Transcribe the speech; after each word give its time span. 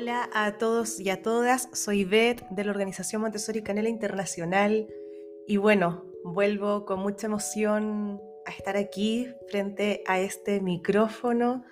Hola 0.00 0.30
a 0.32 0.56
todos 0.56 0.98
y 0.98 1.10
a 1.10 1.20
todas, 1.20 1.68
soy 1.74 2.04
Beth 2.04 2.48
de 2.48 2.64
la 2.64 2.70
Organización 2.70 3.20
Montessori 3.20 3.60
Canela 3.60 3.90
Internacional 3.90 4.88
y 5.46 5.58
bueno, 5.58 6.06
vuelvo 6.24 6.86
con 6.86 7.00
mucha 7.00 7.26
emoción 7.26 8.18
a 8.46 8.50
estar 8.50 8.78
aquí 8.78 9.28
frente 9.50 10.02
a 10.06 10.18
este 10.18 10.62
micrófono, 10.62 11.64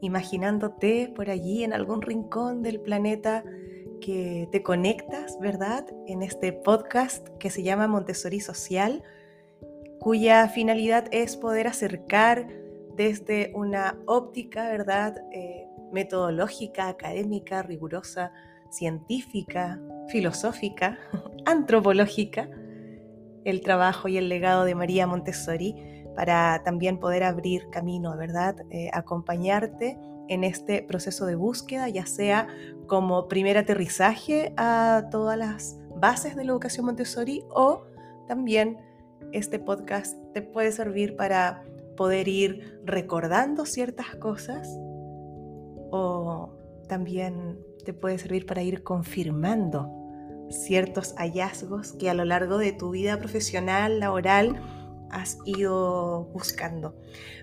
imaginándote 0.00 1.12
por 1.14 1.30
allí 1.30 1.62
en 1.62 1.72
algún 1.72 2.02
rincón 2.02 2.64
del 2.64 2.80
planeta 2.80 3.44
que 4.00 4.48
te 4.50 4.64
conectas, 4.64 5.38
¿verdad? 5.38 5.86
En 6.08 6.24
este 6.24 6.52
podcast 6.52 7.28
que 7.38 7.50
se 7.50 7.62
llama 7.62 7.86
Montessori 7.86 8.40
Social, 8.40 9.04
cuya 10.00 10.48
finalidad 10.48 11.06
es 11.12 11.36
poder 11.36 11.68
acercar 11.68 12.48
desde 12.96 13.52
una 13.54 13.96
óptica, 14.06 14.68
¿verdad? 14.70 15.22
Eh, 15.30 15.65
metodológica, 15.92 16.88
académica, 16.88 17.62
rigurosa, 17.62 18.32
científica, 18.70 19.80
filosófica, 20.08 20.98
antropológica, 21.46 22.48
el 23.44 23.60
trabajo 23.60 24.08
y 24.08 24.16
el 24.16 24.28
legado 24.28 24.64
de 24.64 24.74
María 24.74 25.06
Montessori 25.06 25.74
para 26.14 26.62
también 26.64 26.98
poder 26.98 27.22
abrir 27.22 27.68
camino, 27.70 28.16
¿verdad? 28.16 28.56
Eh, 28.70 28.90
acompañarte 28.92 29.98
en 30.28 30.42
este 30.42 30.82
proceso 30.82 31.26
de 31.26 31.36
búsqueda, 31.36 31.88
ya 31.88 32.06
sea 32.06 32.48
como 32.86 33.28
primer 33.28 33.58
aterrizaje 33.58 34.52
a 34.56 35.04
todas 35.10 35.38
las 35.38 35.78
bases 35.96 36.34
de 36.36 36.44
la 36.44 36.52
educación 36.52 36.86
Montessori 36.86 37.44
o 37.50 37.84
también 38.26 38.78
este 39.32 39.58
podcast 39.58 40.16
te 40.32 40.42
puede 40.42 40.72
servir 40.72 41.16
para 41.16 41.62
poder 41.96 42.28
ir 42.28 42.80
recordando 42.84 43.64
ciertas 43.66 44.16
cosas 44.16 44.68
o 45.90 46.56
también 46.88 47.58
te 47.84 47.92
puede 47.92 48.18
servir 48.18 48.46
para 48.46 48.62
ir 48.62 48.82
confirmando 48.82 49.90
ciertos 50.50 51.14
hallazgos 51.16 51.92
que 51.92 52.10
a 52.10 52.14
lo 52.14 52.24
largo 52.24 52.58
de 52.58 52.72
tu 52.72 52.90
vida 52.90 53.18
profesional, 53.18 54.00
laboral, 54.00 54.60
has 55.10 55.38
ido 55.44 56.24
buscando. 56.32 56.96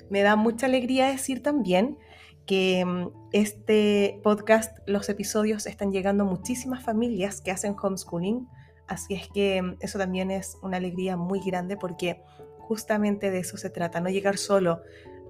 Me 0.09 0.21
da 0.21 0.35
mucha 0.35 0.65
alegría 0.65 1.07
decir 1.07 1.41
también 1.41 1.97
que 2.45 2.83
mm, 2.85 3.09
este 3.31 4.19
podcast, 4.23 4.77
los 4.85 5.09
episodios 5.09 5.65
están 5.65 5.91
llegando 5.91 6.23
a 6.23 6.27
muchísimas 6.27 6.83
familias 6.83 7.41
que 7.41 7.51
hacen 7.51 7.75
homeschooling, 7.81 8.47
así 8.87 9.13
es 9.15 9.27
que 9.29 9.61
mm, 9.61 9.77
eso 9.79 9.97
también 9.97 10.31
es 10.31 10.57
una 10.61 10.77
alegría 10.77 11.17
muy 11.17 11.39
grande 11.39 11.77
porque 11.77 12.21
justamente 12.59 13.31
de 13.31 13.39
eso 13.39 13.57
se 13.57 13.69
trata, 13.69 14.01
no 14.01 14.09
llegar 14.09 14.37
solo 14.37 14.81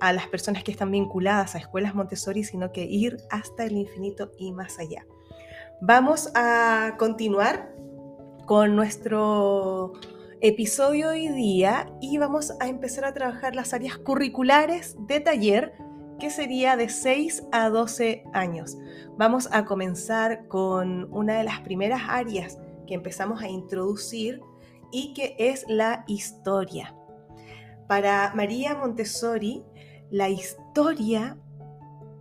a 0.03 0.11
las 0.11 0.27
personas 0.27 0.65
que 0.65 0.71
están 0.71 0.91
vinculadas 0.91 1.55
a 1.55 1.59
escuelas 1.59 1.95
Montessori, 1.95 2.43
sino 2.43 2.73
que 2.73 2.83
ir 2.83 3.19
hasta 3.29 3.63
el 3.63 3.77
infinito 3.77 4.31
y 4.37 4.51
más 4.51 4.77
allá. 4.77 5.05
Vamos 5.79 6.29
a 6.35 6.95
continuar 6.99 7.73
con 8.45 8.75
nuestro 8.75 9.93
episodio 10.41 11.11
hoy 11.11 11.29
día 11.29 11.89
y 12.01 12.17
vamos 12.17 12.51
a 12.59 12.67
empezar 12.67 13.05
a 13.05 13.13
trabajar 13.13 13.55
las 13.55 13.73
áreas 13.73 13.97
curriculares 13.97 14.97
de 15.07 15.21
taller 15.21 15.73
que 16.19 16.29
sería 16.29 16.75
de 16.75 16.89
6 16.89 17.45
a 17.53 17.69
12 17.69 18.25
años. 18.33 18.77
Vamos 19.17 19.47
a 19.53 19.63
comenzar 19.63 20.49
con 20.49 21.07
una 21.13 21.37
de 21.37 21.45
las 21.45 21.61
primeras 21.61 22.01
áreas 22.09 22.59
que 22.87 22.95
empezamos 22.95 23.41
a 23.41 23.47
introducir 23.47 24.41
y 24.91 25.13
que 25.13 25.37
es 25.39 25.63
la 25.69 26.03
historia. 26.07 26.93
Para 27.87 28.33
María 28.35 28.75
Montessori, 28.75 29.63
la 30.13 30.29
historia 30.29 31.37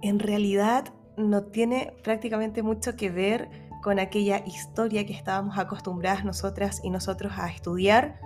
en 0.01 0.19
realidad 0.19 0.95
no 1.19 1.43
tiene 1.43 1.93
prácticamente 2.03 2.63
mucho 2.63 2.97
que 2.97 3.11
ver 3.11 3.51
con 3.83 3.99
aquella 3.99 4.43
historia 4.47 5.05
que 5.05 5.13
estábamos 5.13 5.59
acostumbradas 5.59 6.25
nosotras 6.25 6.81
y 6.83 6.89
nosotros 6.89 7.35
a 7.37 7.51
estudiar, 7.51 8.19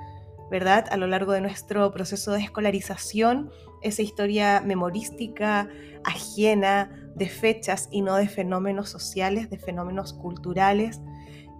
¿verdad? 0.53 0.87
A 0.93 0.97
lo 0.97 1.09
largo 1.09 1.32
de 1.32 1.41
nuestro 1.41 1.91
proceso 1.91 2.31
de 2.31 2.43
escolarización, 2.43 3.50
esa 3.82 4.03
historia 4.03 4.62
memorística, 4.65 5.69
ajena 6.04 7.10
de 7.16 7.28
fechas 7.28 7.88
y 7.91 8.03
no 8.03 8.15
de 8.15 8.28
fenómenos 8.28 8.88
sociales, 8.88 9.50
de 9.50 9.59
fenómenos 9.59 10.12
culturales. 10.12 11.00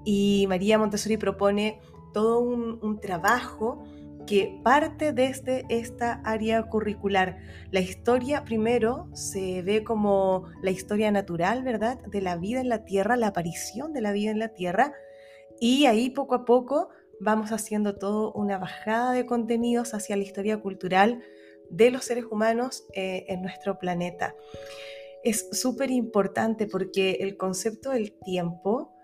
Y 0.05 0.47
María 0.49 0.79
Montessori 0.79 1.17
propone 1.17 1.81
todo 2.13 2.39
un, 2.39 3.01
trabajo 3.01 3.83
que 4.27 4.61
parte 4.63 5.13
desde 5.13 5.65
esta 5.69 6.21
área 6.25 6.63
curricular. 6.65 7.39
La 7.71 7.81
historia 7.81 8.45
primero 8.45 9.09
se 9.15 9.63
ve 9.63 9.85
como 9.85 10.45
la 10.63 10.71
historia 10.71 11.11
natural, 11.11 11.63
¿verdad? 11.63 11.99
De 12.07 12.21
la 12.21 12.37
vida 12.37 12.61
en 12.61 12.69
la 12.69 12.85
Tierra, 12.85 13.17
la 13.17 13.29
aparición 13.29 13.93
de 13.93 14.01
la 14.01 14.13
vida 14.13 14.31
en 14.31 14.39
la 14.39 14.49
Tierra. 14.49 14.93
Y 15.61 15.87
ahí 15.87 16.11
poco 16.11 16.35
a 16.35 16.45
poco 16.45 16.89
vamos 17.21 17.53
haciendo 17.53 17.97
todo 17.97 18.33
una 18.33 18.59
bajada 18.59 19.13
de 19.13 19.27
contenidos 19.27 19.95
hacia 19.95 20.17
la 20.17 20.23
historia 20.23 20.61
cultural 20.61 21.23
de 21.71 21.91
los 21.91 22.05
seres 22.05 22.25
humanos 22.31 22.85
eh, 22.95 23.25
en 23.29 23.43
nuestro 23.43 23.79
planeta. 23.79 24.35
Es 25.25 25.49
súper 25.53 25.91
importante 25.91 26.67
porque 26.67 27.19
el 27.21 27.37
concepto 27.37 27.91
del 27.91 28.13
tiempo 28.13 28.96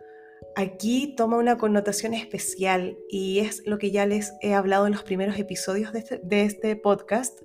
aquí 0.56 1.14
toma 1.16 1.38
una 1.38 1.58
connotación 1.58 2.14
especial 2.14 2.98
y 3.08 3.40
es 3.40 3.62
lo 3.66 3.78
que 3.78 3.90
ya 3.90 4.06
les 4.06 4.32
he 4.40 4.54
hablado 4.54 4.86
en 4.86 4.92
los 4.92 5.02
primeros 5.02 5.38
episodios 5.38 5.92
de 5.92 6.00
este, 6.00 6.20
este 6.42 6.76
podcast, 6.76 7.40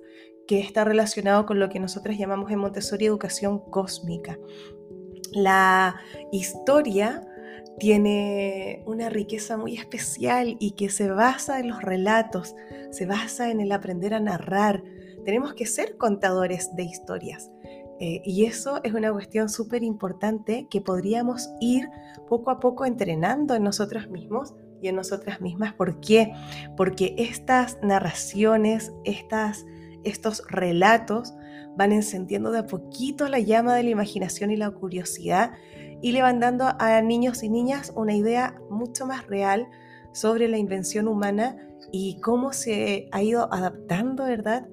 que 0.46 0.60
está 0.60 0.84
relacionado 0.84 1.44
con 1.44 1.58
lo 1.58 1.68
que 1.68 1.78
nosotros 1.78 2.16
llamamos 2.16 2.50
en 2.50 2.58
Montessori 2.58 3.04
educación 3.04 3.58
cósmica. 3.70 4.38
La 5.32 6.00
historia 6.32 7.22
tiene 7.78 8.82
una 8.86 9.08
riqueza 9.08 9.56
muy 9.56 9.76
especial 9.76 10.56
y 10.58 10.72
que 10.72 10.88
se 10.88 11.08
basa 11.08 11.60
en 11.60 11.68
los 11.68 11.82
relatos, 11.82 12.54
se 12.90 13.06
basa 13.06 13.50
en 13.50 13.60
el 13.60 13.72
aprender 13.72 14.14
a 14.14 14.20
narrar. 14.20 14.82
Tenemos 15.24 15.54
que 15.54 15.66
ser 15.66 15.96
contadores 15.96 16.74
de 16.74 16.84
historias. 16.84 17.50
Eh, 18.00 18.22
y 18.24 18.44
eso 18.44 18.80
es 18.84 18.94
una 18.94 19.12
cuestión 19.12 19.48
súper 19.48 19.82
importante 19.82 20.68
que 20.70 20.80
podríamos 20.80 21.50
ir 21.60 21.88
poco 22.28 22.50
a 22.50 22.60
poco 22.60 22.84
entrenando 22.86 23.54
en 23.54 23.64
nosotros 23.64 24.08
mismos 24.08 24.54
y 24.80 24.88
en 24.88 24.96
nosotras 24.96 25.40
mismas. 25.40 25.74
¿Por 25.74 26.00
qué? 26.00 26.32
Porque 26.76 27.14
estas 27.18 27.78
narraciones, 27.82 28.92
estas, 29.04 29.66
estos 30.04 30.44
relatos 30.48 31.34
van 31.76 31.92
encendiendo 31.92 32.50
de 32.50 32.60
a 32.60 32.66
poquito 32.66 33.28
la 33.28 33.40
llama 33.40 33.74
de 33.74 33.82
la 33.82 33.90
imaginación 33.90 34.50
y 34.50 34.56
la 34.56 34.70
curiosidad 34.70 35.52
y 36.00 36.12
le 36.12 36.22
van 36.22 36.40
dando 36.40 36.66
a 36.78 37.00
niños 37.02 37.42
y 37.42 37.48
niñas 37.48 37.92
una 37.96 38.14
idea 38.14 38.60
mucho 38.70 39.06
más 39.06 39.26
real 39.26 39.66
sobre 40.12 40.48
la 40.48 40.58
invención 40.58 41.08
humana 41.08 41.56
y 41.92 42.20
cómo 42.20 42.52
se 42.52 43.08
ha 43.12 43.22
ido 43.22 43.52
adaptando, 43.52 44.24
¿verdad? 44.24 44.68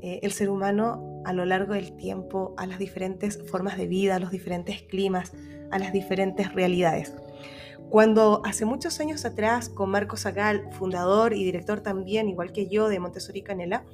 Eh, 0.00 0.20
el 0.22 0.32
ser 0.32 0.50
humano 0.50 1.07
a 1.24 1.32
lo 1.32 1.44
largo 1.44 1.74
del 1.74 1.96
tiempo 1.96 2.54
a 2.56 2.66
las 2.66 2.78
diferentes 2.78 3.38
formas 3.50 3.76
de 3.76 3.86
vida, 3.86 4.16
a 4.16 4.18
los 4.18 4.30
diferentes 4.30 4.82
climas, 4.82 5.32
a 5.70 5.78
las 5.78 5.92
diferentes 5.92 6.52
realidades. 6.54 7.14
Cuando 7.90 8.42
hace 8.44 8.66
muchos 8.66 9.00
años 9.00 9.24
atrás, 9.24 9.70
con 9.70 9.90
Marcos 9.90 10.22
Zagal, 10.22 10.70
fundador 10.72 11.32
y 11.32 11.44
director 11.44 11.80
también, 11.80 12.28
igual 12.28 12.52
que 12.52 12.68
yo, 12.68 12.88
de 12.88 13.00
Montessori 13.00 13.42
Canela, 13.42 13.84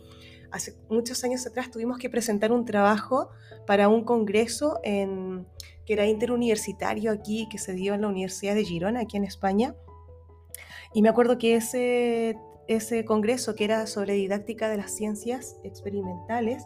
hace 0.50 0.74
muchos 0.88 1.22
años 1.22 1.46
atrás 1.46 1.70
tuvimos 1.70 1.98
que 1.98 2.10
presentar 2.10 2.50
un 2.52 2.64
trabajo 2.64 3.30
para 3.66 3.88
un 3.88 4.04
congreso 4.04 4.80
en, 4.82 5.46
que 5.86 5.92
era 5.92 6.06
interuniversitario 6.06 7.12
aquí, 7.12 7.48
que 7.48 7.58
se 7.58 7.72
dio 7.72 7.94
en 7.94 8.00
la 8.00 8.08
Universidad 8.08 8.54
de 8.54 8.64
Girona, 8.64 9.00
aquí 9.00 9.16
en 9.16 9.24
España. 9.24 9.76
Y 10.92 11.02
me 11.02 11.08
acuerdo 11.08 11.38
que 11.38 11.56
ese, 11.56 12.36
ese 12.66 13.04
congreso, 13.04 13.54
que 13.54 13.64
era 13.64 13.86
sobre 13.86 14.14
didáctica 14.14 14.68
de 14.68 14.76
las 14.76 14.94
ciencias 14.94 15.56
experimentales, 15.62 16.64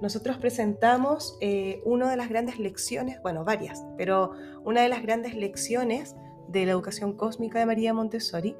nosotros 0.00 0.36
presentamos 0.36 1.36
eh, 1.40 1.80
una 1.84 2.10
de 2.10 2.16
las 2.16 2.28
grandes 2.28 2.58
lecciones, 2.58 3.20
bueno, 3.22 3.44
varias, 3.44 3.84
pero 3.96 4.32
una 4.64 4.82
de 4.82 4.88
las 4.88 5.02
grandes 5.02 5.34
lecciones 5.34 6.16
de 6.48 6.66
la 6.66 6.72
educación 6.72 7.14
cósmica 7.14 7.58
de 7.58 7.66
María 7.66 7.94
Montessori. 7.94 8.56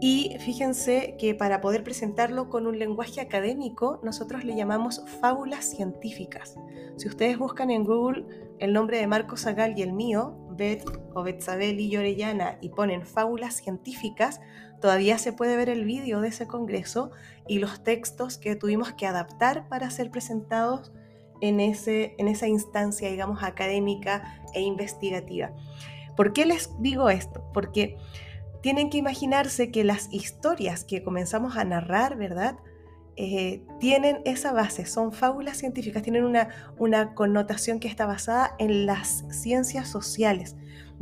Y 0.00 0.36
fíjense 0.40 1.16
que 1.18 1.34
para 1.34 1.60
poder 1.60 1.84
presentarlo 1.84 2.48
con 2.48 2.66
un 2.66 2.78
lenguaje 2.78 3.20
académico, 3.20 4.00
nosotros 4.02 4.44
le 4.44 4.56
llamamos 4.56 5.04
fábulas 5.20 5.66
científicas. 5.66 6.56
Si 6.96 7.06
ustedes 7.06 7.38
buscan 7.38 7.70
en 7.70 7.84
Google 7.84 8.24
el 8.58 8.72
nombre 8.72 8.98
de 8.98 9.06
Marco 9.06 9.36
Zagal 9.36 9.78
y 9.78 9.82
el 9.82 9.92
mío, 9.92 10.36
Beth 10.60 10.84
o 11.14 11.24
Betzabel 11.24 11.80
y 11.80 11.96
Orellana, 11.96 12.58
y 12.60 12.68
ponen 12.68 13.06
fábulas 13.06 13.54
científicas, 13.54 14.40
Todavía 14.80 15.18
se 15.18 15.32
puede 15.32 15.56
ver 15.56 15.68
el 15.68 15.84
vídeo 15.84 16.20
de 16.20 16.28
ese 16.28 16.46
congreso 16.46 17.10
y 17.46 17.58
los 17.58 17.84
textos 17.84 18.38
que 18.38 18.56
tuvimos 18.56 18.92
que 18.94 19.06
adaptar 19.06 19.68
para 19.68 19.90
ser 19.90 20.10
presentados 20.10 20.92
en, 21.42 21.60
ese, 21.60 22.14
en 22.18 22.28
esa 22.28 22.48
instancia, 22.48 23.10
digamos, 23.10 23.42
académica 23.42 24.42
e 24.54 24.62
investigativa. 24.62 25.52
¿Por 26.16 26.32
qué 26.32 26.46
les 26.46 26.70
digo 26.80 27.10
esto? 27.10 27.44
Porque 27.52 27.96
tienen 28.62 28.88
que 28.88 28.98
imaginarse 28.98 29.70
que 29.70 29.84
las 29.84 30.12
historias 30.12 30.84
que 30.84 31.02
comenzamos 31.02 31.56
a 31.56 31.64
narrar, 31.64 32.16
¿verdad? 32.16 32.56
Eh, 33.16 33.62
tienen 33.78 34.20
esa 34.24 34.52
base, 34.52 34.86
son 34.86 35.12
fábulas 35.12 35.58
científicas, 35.58 36.02
tienen 36.02 36.24
una, 36.24 36.48
una 36.78 37.14
connotación 37.14 37.80
que 37.80 37.88
está 37.88 38.06
basada 38.06 38.54
en 38.58 38.86
las 38.86 39.24
ciencias 39.30 39.88
sociales. 39.88 40.56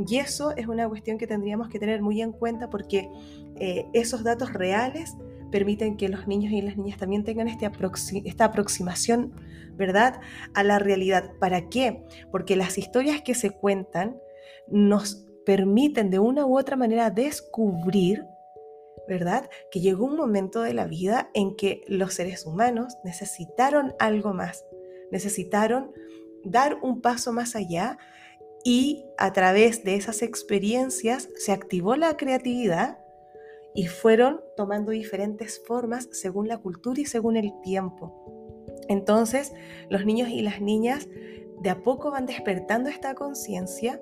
Y 0.07 0.19
eso 0.19 0.57
es 0.57 0.69
una 0.69 0.89
cuestión 0.89 1.19
que 1.19 1.27
tendríamos 1.27 1.69
que 1.69 1.79
tener 1.79 2.03
muy 2.03 2.23
en 2.23 2.33
cuenta 2.33 2.71
porque 2.71 3.09
eh, 3.57 3.87
esos 3.93 4.23
datos 4.23 4.53
reales 4.53 5.17
permiten 5.51 5.97
que 5.97 6.09
los 6.09 6.27
niños 6.29 6.53
y 6.53 6.63
las 6.63 6.77
niñas 6.77 6.99
también 6.99 7.25
tengan 7.25 7.49
este 7.49 7.71
esta 8.25 8.45
aproximación, 8.45 9.33
¿verdad?, 9.77 10.21
a 10.55 10.63
la 10.63 10.79
realidad. 10.79 11.33
¿Para 11.41 11.69
qué? 11.69 12.05
Porque 12.31 12.55
las 12.55 12.79
historias 12.79 13.23
que 13.23 13.35
se 13.35 13.51
cuentan 13.51 14.17
nos 14.69 15.27
permiten 15.47 16.11
de 16.11 16.19
una 16.19 16.45
u 16.45 16.59
otra 16.59 16.77
manera 16.77 17.11
descubrir, 17.11 18.25
¿verdad?, 19.07 19.49
que 19.71 19.81
llegó 19.81 20.07
un 20.07 20.17
momento 20.17 20.63
de 20.63 20.75
la 20.75 20.87
vida 20.87 21.31
en 21.35 21.57
que 21.57 21.83
los 21.87 22.15
seres 22.15 22.47
humanos 22.47 22.97
necesitaron 23.05 23.95
algo 23.99 24.35
más, 24.35 24.65
necesitaron 25.11 25.93
dar 26.45 26.79
un 26.83 27.01
paso 27.01 27.33
más 27.33 27.57
allá 27.57 27.99
y 28.65 29.05
a 29.19 29.33
través 29.33 29.85
de 29.85 29.95
esas 29.95 30.23
experiencias 30.23 31.29
se 31.37 31.53
activó 31.53 31.97
la 31.97 32.17
creatividad 32.17 32.99
y 33.75 33.87
fueron 33.87 34.41
tomando 34.57 34.91
diferentes 34.91 35.63
formas 35.67 36.09
según 36.13 36.49
la 36.49 36.59
cultura 36.59 37.01
y 37.01 37.05
según 37.05 37.37
el 37.37 37.53
tiempo. 37.63 38.25
Entonces, 38.89 39.53
los 39.91 40.05
niños 40.05 40.31
y 40.31 40.43
las 40.43 40.61
niñas 40.61 41.07
de 41.61 41.71
a 41.71 41.83
poco 41.83 42.11
van 42.11 42.27
despertando 42.27 42.89
esta 42.89 43.15
conciencia 43.15 44.01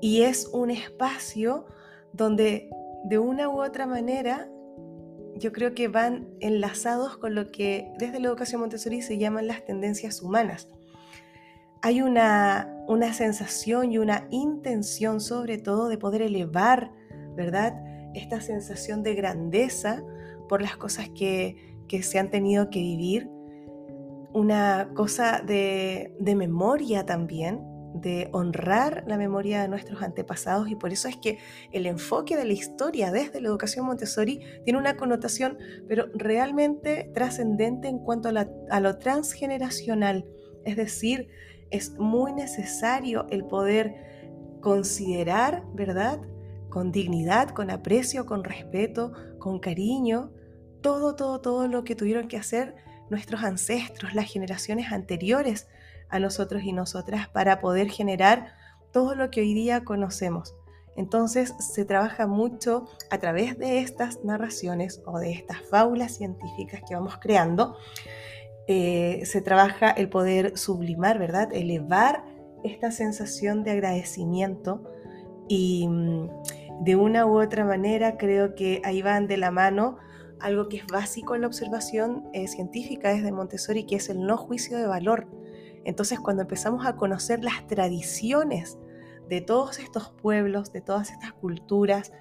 y 0.00 0.22
es 0.22 0.46
un 0.52 0.70
espacio 0.70 1.66
donde 2.12 2.70
de 3.04 3.18
una 3.18 3.48
u 3.48 3.62
otra 3.62 3.86
manera 3.86 4.48
yo 5.36 5.52
creo 5.52 5.74
que 5.74 5.88
van 5.88 6.28
enlazados 6.40 7.16
con 7.16 7.34
lo 7.34 7.52
que 7.52 7.92
desde 7.98 8.18
la 8.18 8.28
educación 8.28 8.60
Montessori 8.60 9.02
se 9.02 9.18
llaman 9.18 9.46
las 9.46 9.64
tendencias 9.64 10.20
humanas 10.20 10.68
hay 11.82 12.02
una, 12.02 12.84
una 12.86 13.12
sensación 13.12 13.92
y 13.92 13.98
una 13.98 14.26
intención 14.30 15.20
sobre 15.20 15.58
todo 15.58 15.88
de 15.88 15.98
poder 15.98 16.22
elevar, 16.22 16.92
¿verdad? 17.36 17.74
Esta 18.14 18.40
sensación 18.40 19.02
de 19.02 19.14
grandeza 19.14 20.02
por 20.48 20.60
las 20.62 20.76
cosas 20.76 21.08
que, 21.10 21.76
que 21.88 22.02
se 22.02 22.18
han 22.18 22.30
tenido 22.30 22.70
que 22.70 22.80
vivir, 22.80 23.30
una 24.32 24.90
cosa 24.94 25.42
de, 25.44 26.14
de 26.18 26.34
memoria 26.34 27.06
también, 27.06 27.60
de 27.94 28.28
honrar 28.32 29.04
la 29.06 29.16
memoria 29.16 29.62
de 29.62 29.68
nuestros 29.68 30.02
antepasados 30.02 30.68
y 30.68 30.76
por 30.76 30.92
eso 30.92 31.08
es 31.08 31.16
que 31.16 31.38
el 31.72 31.86
enfoque 31.86 32.36
de 32.36 32.44
la 32.44 32.52
historia 32.52 33.10
desde 33.10 33.40
la 33.40 33.48
educación 33.48 33.86
Montessori 33.86 34.40
tiene 34.64 34.78
una 34.78 34.96
connotación 34.96 35.58
pero 35.88 36.06
realmente 36.14 37.10
trascendente 37.14 37.88
en 37.88 37.98
cuanto 37.98 38.28
a, 38.28 38.80
lo 38.80 38.98
transgeneracional, 38.98 40.26
es 40.64 40.76
decir, 40.76 41.28
es 41.70 41.92
muy 41.98 42.32
necesario 42.32 43.26
el 43.30 43.44
poder 43.44 43.94
considerar, 44.60 45.64
¿verdad? 45.74 46.20
Con 46.68 46.92
dignidad, 46.92 47.50
con 47.50 47.70
aprecio, 47.70 48.26
con 48.26 48.44
respeto, 48.44 49.12
con 49.38 49.58
cariño, 49.58 50.32
todo, 50.82 51.14
todo, 51.16 51.40
todo 51.40 51.68
lo 51.68 51.84
que 51.84 51.94
tuvieron 51.94 52.28
que 52.28 52.36
hacer 52.36 52.74
nuestros 53.10 53.42
ancestros, 53.42 54.14
las 54.14 54.30
generaciones 54.30 54.92
anteriores 54.92 55.68
a 56.10 56.18
nosotros 56.18 56.62
y 56.62 56.72
nosotras 56.72 57.28
para 57.28 57.60
poder 57.60 57.90
generar 57.90 58.54
todo 58.92 59.14
lo 59.14 59.30
que 59.30 59.40
hoy 59.40 59.54
día 59.54 59.84
conocemos. 59.84 60.54
Entonces 60.96 61.54
se 61.58 61.84
trabaja 61.84 62.26
mucho 62.26 62.88
a 63.10 63.18
través 63.18 63.58
de 63.58 63.78
estas 63.80 64.24
narraciones 64.24 65.00
o 65.06 65.18
de 65.18 65.32
estas 65.32 65.58
fábulas 65.70 66.16
científicas 66.16 66.82
que 66.88 66.94
vamos 66.94 67.18
creando 67.20 67.76
eh, 68.70 69.22
se 69.24 69.40
trabaja 69.40 69.90
el 69.90 70.10
poder 70.10 70.58
sublimar, 70.58 71.18
¿verdad? 71.18 71.48
Elevar 71.54 72.22
esta 72.62 72.90
sensación 72.90 73.64
de 73.64 73.70
agradecimiento 73.70 74.84
y 75.48 75.88
mm, 75.88 76.28
de 76.82 76.94
una 76.94 77.24
u 77.24 77.40
otra 77.40 77.64
manera 77.64 78.18
creo 78.18 78.54
que 78.54 78.82
ahí 78.84 79.00
van 79.00 79.26
de 79.26 79.38
la 79.38 79.50
mano 79.50 79.96
algo 80.38 80.68
que 80.68 80.76
es 80.76 80.86
básico 80.86 81.34
en 81.34 81.40
la 81.40 81.46
observación 81.46 82.28
eh, 82.34 82.46
científica 82.46 83.08
desde 83.08 83.32
Montessori, 83.32 83.84
que 83.84 83.96
es 83.96 84.10
el 84.10 84.20
no 84.26 84.36
juicio 84.36 84.76
de 84.76 84.86
valor. 84.86 85.26
Entonces, 85.88 86.20
cuando 86.20 86.42
empezamos 86.42 86.84
a 86.84 86.96
conocer 86.96 87.42
las 87.42 87.66
tradiciones 87.66 88.76
de 89.26 89.40
todos 89.40 89.78
estos 89.78 90.10
pueblos, 90.20 90.70
de 90.70 90.82
todas 90.82 91.10
estas 91.10 91.32
culturas, 91.32 92.12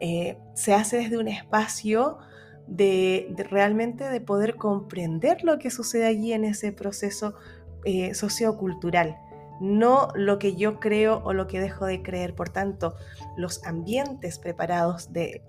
eh, 0.00 0.38
se 0.54 0.74
hace 0.74 0.96
desde 0.96 1.18
un 1.18 1.28
espacio 1.28 2.18
de, 2.66 3.32
realmente 3.48 4.10
de 4.10 4.20
poder 4.20 4.56
comprender 4.56 5.44
lo 5.44 5.60
que 5.60 5.70
sucede 5.70 6.06
allí 6.06 6.32
en 6.32 6.44
ese 6.44 6.72
proceso 6.72 7.36
eh, 7.84 8.12
sociocultural, 8.12 9.16
no 9.60 10.08
lo 10.16 10.40
que 10.40 10.56
yo 10.56 10.80
creo 10.80 11.22
o 11.24 11.32
lo 11.32 11.46
que 11.46 11.60
dejo 11.60 11.86
de 11.86 12.02
creer. 12.02 12.34
Por 12.34 12.48
tanto, 12.48 12.96
los 13.36 13.64
ambientes 13.64 14.40
preparados 14.40 15.12
de, 15.12 15.44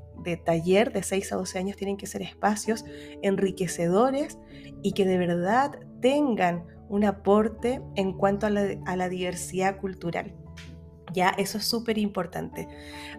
taller 0.45 0.93
de 0.93 1.01
6 1.01 1.33
a 1.33 1.37
12 1.37 1.57
años 1.57 1.75
tienen 1.75 1.97
que 1.97 2.05
ser 2.05 2.21
espacios 2.21 2.85
enriquecedores 3.23 4.37
y 4.83 4.91
que 4.91 5.07
de 5.07 5.17
verdad 5.17 5.79
tengan 6.01 6.67
un 6.89 7.03
aporte 7.03 7.81
en 7.95 8.13
cuanto 8.13 8.45
a 8.47 8.49
la 8.49 9.09
diversidad 9.09 9.77
cultural. 9.77 10.33
Ya, 11.13 11.29
eso 11.37 11.59
es 11.59 11.65
súper 11.65 11.97
importante. 11.99 12.67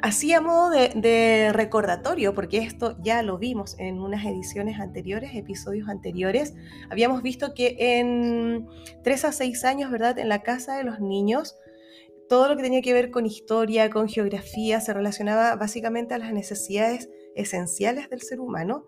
Así 0.03 0.33
a 0.33 0.41
modo 0.41 0.71
de, 0.71 1.51
recordatorio, 1.53 2.35
porque 2.35 2.59
esto 2.59 2.97
ya 3.03 3.23
lo 3.23 3.39
vimos 3.39 3.77
en 3.79 4.01
unas 4.01 4.25
ediciones 4.25 4.81
anteriores, 4.81 5.35
episodios 5.35 5.89
anteriores, 5.89 6.55
habíamos 6.91 7.23
visto 7.23 7.55
que 7.55 7.77
en 7.79 8.67
3 9.05 9.25
a 9.27 9.33
6 9.33 9.65
años, 9.65 9.91
¿verdad? 9.93 10.19
En 10.19 10.29
la 10.29 10.43
casa 10.43 10.77
de 10.77 10.83
los 10.83 10.99
niños, 10.99 11.57
todo 12.29 12.49
lo 12.49 12.57
que 12.57 12.65
tenía 12.65 12.83
que 12.83 12.93
ver 12.93 13.11
con 13.11 13.27
historia, 13.27 13.91
con 13.91 14.09
geografía, 14.09 14.81
se 14.81 14.93
relacionaba 14.93 15.55
básicamente 15.55 16.15
a 16.15 16.19
las 16.19 16.33
necesidades 16.33 17.11
esenciales 17.37 18.11
del 18.11 18.23
ser 18.23 18.41
humano. 18.41 18.87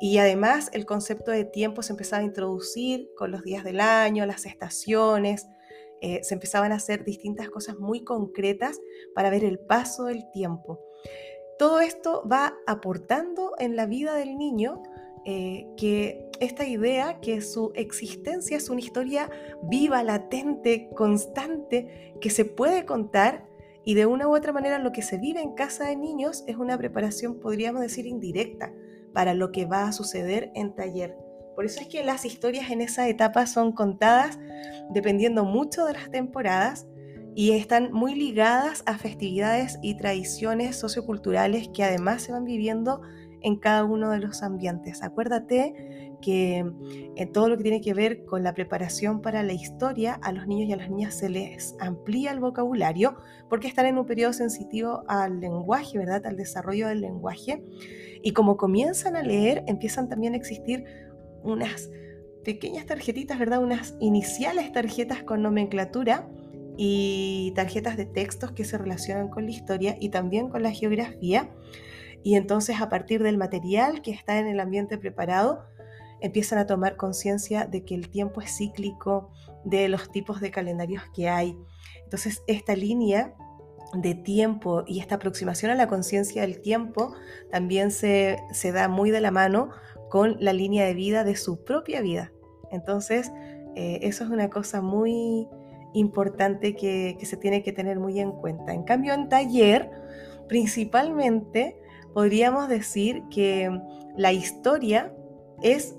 Y 0.00 0.18
además 0.18 0.70
el 0.72 0.86
concepto 0.86 1.30
de 1.30 1.44
tiempo 1.44 1.82
se 1.82 1.92
empezaba 1.92 2.22
a 2.22 2.26
introducir 2.26 3.10
con 3.16 3.30
los 3.30 3.42
días 3.42 3.64
del 3.64 3.80
año, 3.80 4.26
las 4.26 4.44
estaciones, 4.46 5.46
eh, 6.00 6.20
se 6.22 6.34
empezaban 6.34 6.72
a 6.72 6.76
hacer 6.76 7.04
distintas 7.04 7.48
cosas 7.48 7.78
muy 7.78 8.04
concretas 8.04 8.80
para 9.14 9.30
ver 9.30 9.44
el 9.44 9.58
paso 9.58 10.04
del 10.04 10.30
tiempo. 10.32 10.80
Todo 11.58 11.80
esto 11.80 12.26
va 12.30 12.54
aportando 12.66 13.52
en 13.58 13.76
la 13.76 13.86
vida 13.86 14.14
del 14.14 14.36
niño 14.36 14.82
eh, 15.24 15.66
que 15.76 16.28
esta 16.40 16.66
idea 16.66 17.20
que 17.20 17.40
su 17.40 17.72
existencia 17.74 18.56
es 18.56 18.68
una 18.68 18.80
historia 18.80 19.30
viva, 19.62 20.02
latente, 20.02 20.90
constante, 20.94 22.12
que 22.20 22.28
se 22.28 22.44
puede 22.44 22.84
contar 22.84 23.46
y 23.84 23.94
de 23.94 24.04
una 24.06 24.28
u 24.28 24.34
otra 24.34 24.52
manera 24.52 24.78
lo 24.78 24.92
que 24.92 25.02
se 25.02 25.16
vive 25.16 25.40
en 25.40 25.54
casa 25.54 25.86
de 25.86 25.96
niños 25.96 26.44
es 26.46 26.56
una 26.56 26.76
preparación, 26.76 27.38
podríamos 27.38 27.80
decir, 27.80 28.06
indirecta 28.06 28.74
para 29.14 29.32
lo 29.32 29.52
que 29.52 29.64
va 29.64 29.88
a 29.88 29.92
suceder 29.92 30.50
en 30.54 30.74
taller. 30.74 31.16
Por 31.54 31.64
eso 31.64 31.80
es 31.80 31.86
que 31.86 32.04
las 32.04 32.24
historias 32.24 32.70
en 32.70 32.80
esa 32.80 33.08
etapa 33.08 33.46
son 33.46 33.72
contadas 33.72 34.38
dependiendo 34.90 35.44
mucho 35.44 35.86
de 35.86 35.94
las 35.94 36.10
temporadas 36.10 36.86
y 37.34 37.52
están 37.52 37.92
muy 37.92 38.14
ligadas 38.14 38.82
a 38.86 38.98
festividades 38.98 39.78
y 39.82 39.96
tradiciones 39.96 40.76
socioculturales 40.76 41.68
que 41.68 41.84
además 41.84 42.22
se 42.22 42.32
van 42.32 42.44
viviendo 42.44 43.00
en 43.40 43.56
cada 43.56 43.84
uno 43.84 44.10
de 44.10 44.18
los 44.18 44.42
ambientes. 44.42 45.02
Acuérdate 45.02 46.13
que 46.24 46.58
en 46.58 47.12
eh, 47.16 47.26
todo 47.26 47.48
lo 47.48 47.56
que 47.56 47.62
tiene 47.62 47.80
que 47.80 47.92
ver 47.92 48.24
con 48.24 48.42
la 48.42 48.54
preparación 48.54 49.20
para 49.20 49.42
la 49.42 49.52
historia, 49.52 50.18
a 50.22 50.32
los 50.32 50.46
niños 50.46 50.68
y 50.68 50.72
a 50.72 50.76
las 50.76 50.88
niñas 50.88 51.14
se 51.14 51.28
les 51.28 51.76
amplía 51.80 52.32
el 52.32 52.40
vocabulario 52.40 53.16
porque 53.50 53.68
están 53.68 53.86
en 53.86 53.98
un 53.98 54.06
periodo 54.06 54.32
sensitivo 54.32 55.04
al 55.06 55.40
lenguaje, 55.40 55.98
¿verdad? 55.98 56.24
Al 56.26 56.36
desarrollo 56.36 56.88
del 56.88 57.02
lenguaje. 57.02 57.62
Y 58.22 58.32
como 58.32 58.56
comienzan 58.56 59.16
a 59.16 59.22
leer, 59.22 59.64
empiezan 59.66 60.08
también 60.08 60.32
a 60.32 60.36
existir 60.38 60.84
unas 61.42 61.90
pequeñas 62.42 62.86
tarjetitas, 62.86 63.38
¿verdad? 63.38 63.62
Unas 63.62 63.94
iniciales 64.00 64.72
tarjetas 64.72 65.22
con 65.24 65.42
nomenclatura 65.42 66.28
y 66.76 67.52
tarjetas 67.54 67.96
de 67.96 68.06
textos 68.06 68.52
que 68.52 68.64
se 68.64 68.78
relacionan 68.78 69.28
con 69.28 69.44
la 69.44 69.50
historia 69.50 69.96
y 70.00 70.08
también 70.08 70.48
con 70.48 70.62
la 70.62 70.70
geografía. 70.70 71.50
Y 72.22 72.36
entonces 72.36 72.80
a 72.80 72.88
partir 72.88 73.22
del 73.22 73.36
material 73.36 74.00
que 74.00 74.10
está 74.10 74.38
en 74.38 74.46
el 74.46 74.58
ambiente 74.58 74.96
preparado, 74.96 75.66
empiezan 76.24 76.58
a 76.58 76.66
tomar 76.66 76.96
conciencia 76.96 77.66
de 77.66 77.84
que 77.84 77.94
el 77.94 78.08
tiempo 78.08 78.40
es 78.40 78.56
cíclico, 78.56 79.30
de 79.64 79.88
los 79.88 80.10
tipos 80.10 80.40
de 80.40 80.50
calendarios 80.50 81.02
que 81.14 81.28
hay. 81.28 81.56
Entonces 82.02 82.42
esta 82.46 82.74
línea 82.74 83.34
de 83.92 84.14
tiempo 84.14 84.84
y 84.86 85.00
esta 85.00 85.16
aproximación 85.16 85.70
a 85.70 85.74
la 85.74 85.86
conciencia 85.86 86.42
del 86.42 86.60
tiempo 86.60 87.14
también 87.50 87.90
se, 87.90 88.38
se 88.52 88.72
da 88.72 88.88
muy 88.88 89.10
de 89.10 89.20
la 89.20 89.30
mano 89.30 89.70
con 90.10 90.36
la 90.40 90.52
línea 90.52 90.84
de 90.86 90.94
vida 90.94 91.24
de 91.24 91.36
su 91.36 91.62
propia 91.64 92.00
vida. 92.00 92.32
Entonces, 92.70 93.30
eh, 93.76 94.00
eso 94.02 94.24
es 94.24 94.30
una 94.30 94.50
cosa 94.50 94.80
muy 94.80 95.48
importante 95.92 96.74
que, 96.74 97.16
se 97.22 97.36
tiene 97.36 97.62
que 97.62 97.72
tener 97.72 97.98
muy 97.98 98.20
en 98.20 98.32
cuenta. 98.32 98.72
En 98.72 98.84
cambio, 98.84 99.14
en 99.14 99.28
taller, 99.28 99.90
principalmente, 100.48 101.76
podríamos 102.12 102.68
decir 102.68 103.22
que 103.30 103.70
la 104.16 104.32
historia 104.32 105.14
es 105.62 105.96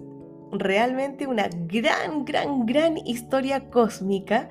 realmente 0.60 1.28
una 1.28 1.50
gran, 1.50 2.26
gran, 2.26 2.66
gran 2.66 2.98
historia 2.98 3.70
cósmica 3.70 4.50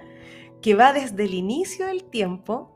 que 0.63 0.75
va 0.75 0.93
desde 0.93 1.25
el 1.25 1.35
inicio 1.35 1.87
del 1.87 2.05
tiempo 2.05 2.71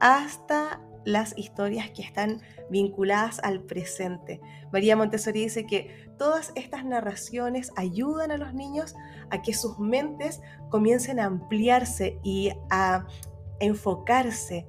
hasta 0.00 0.80
las 1.04 1.36
historias 1.36 1.90
que 1.90 2.02
están 2.02 2.40
vinculadas 2.70 3.40
al 3.42 3.62
presente. 3.62 4.40
María 4.72 4.96
Montessori 4.96 5.40
dice 5.40 5.66
que 5.66 6.08
todas 6.18 6.52
estas 6.54 6.84
narraciones 6.84 7.70
ayudan 7.76 8.30
a 8.30 8.36
los 8.36 8.54
niños 8.54 8.94
a 9.30 9.42
que 9.42 9.52
sus 9.52 9.78
mentes 9.78 10.40
comiencen 10.70 11.20
a 11.20 11.26
ampliarse 11.26 12.18
y 12.22 12.52
a 12.70 13.06
enfocarse 13.60 14.66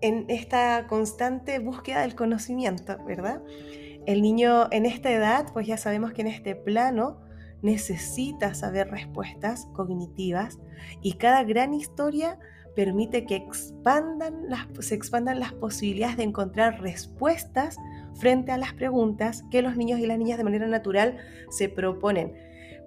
en 0.00 0.24
esta 0.28 0.86
constante 0.88 1.58
búsqueda 1.60 2.02
del 2.02 2.14
conocimiento, 2.14 2.98
¿verdad? 3.04 3.40
El 4.06 4.22
niño 4.22 4.68
en 4.72 4.84
esta 4.84 5.12
edad, 5.12 5.46
pues 5.52 5.66
ya 5.66 5.76
sabemos 5.76 6.12
que 6.12 6.22
en 6.22 6.26
este 6.26 6.56
plano 6.56 7.20
necesita 7.62 8.54
saber 8.54 8.90
respuestas 8.90 9.66
cognitivas 9.72 10.58
y 11.00 11.12
cada 11.12 11.44
gran 11.44 11.72
historia 11.72 12.38
permite 12.74 13.26
que 13.26 13.46
se 14.80 14.94
expandan 14.94 15.38
las 15.38 15.52
posibilidades 15.52 16.16
de 16.16 16.24
encontrar 16.24 16.80
respuestas 16.80 17.76
frente 18.14 18.50
a 18.50 18.56
las 18.56 18.72
preguntas 18.72 19.44
que 19.50 19.62
los 19.62 19.76
niños 19.76 20.00
y 20.00 20.06
las 20.06 20.18
niñas 20.18 20.38
de 20.38 20.44
manera 20.44 20.66
natural 20.66 21.18
se 21.50 21.68
proponen. 21.68 22.32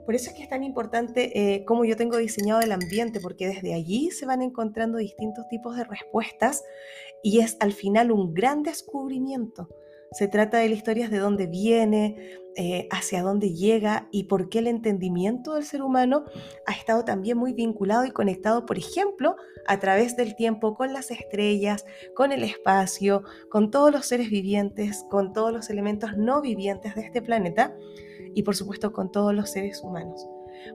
Por 0.06 0.14
eso 0.14 0.30
es 0.30 0.36
que 0.36 0.44
es 0.44 0.50
tan 0.50 0.64
importante 0.64 1.56
eh, 1.56 1.66
cómo 1.66 1.86
yo 1.86 1.96
tengo 1.96 2.18
diseñado 2.18 2.60
el 2.62 2.72
ambiente, 2.72 3.20
porque 3.20 3.48
desde 3.48 3.74
allí 3.74 4.12
se 4.12 4.26
van 4.26 4.42
encontrando 4.42 4.98
distintos 4.98 5.48
tipos 5.50 5.78
de 5.78 5.84
respuestas 5.84 6.64
y 7.24 7.40
es 7.40 7.58
al 7.60 7.72
final 7.72 8.12
un 8.12 8.34
gran 8.34 8.62
descubrimiento 8.62 9.70
se 10.16 10.30
trata 10.30 10.60
de 10.60 10.70
la 10.70 10.76
historia 10.76 11.10
de 11.10 11.18
dónde 11.18 11.46
viene, 11.46 12.40
eh, 12.56 12.88
hacia 12.90 13.22
dónde 13.22 13.54
llega 13.54 14.08
y 14.12 14.24
por 14.24 14.48
qué 14.48 14.60
el 14.60 14.68
entendimiento 14.68 15.56
del 15.56 15.66
ser 15.66 15.82
humano 15.82 16.24
ha 16.66 16.72
estado 16.72 17.04
también 17.04 17.38
muy 17.38 17.52
vinculado 17.52 18.06
y 18.06 18.12
conectado, 18.12 18.66
por 18.66 18.78
ejemplo, 18.78 19.36
a 19.68 19.78
través 19.82 20.16
del 20.16 20.38
tiempo 20.38 20.74
con 20.74 20.94
las 20.94 21.12
estrellas, 21.12 21.86
con 22.16 22.32
el 22.32 22.44
espacio, 22.44 23.24
con 23.50 23.72
todos 23.72 23.92
los 23.92 24.06
seres 24.06 24.30
vivientes, 24.30 25.04
con 25.10 25.34
todos 25.34 25.52
los 25.52 25.70
elementos 25.70 26.16
no 26.16 26.40
vivientes 26.40 26.96
de 26.96 27.02
este 27.02 27.22
planeta 27.22 27.76
y 28.34 28.44
por 28.44 28.56
supuesto 28.56 28.94
con 28.94 29.12
todos 29.12 29.36
los 29.36 29.50
seres 29.50 29.82
humanos. 29.84 30.26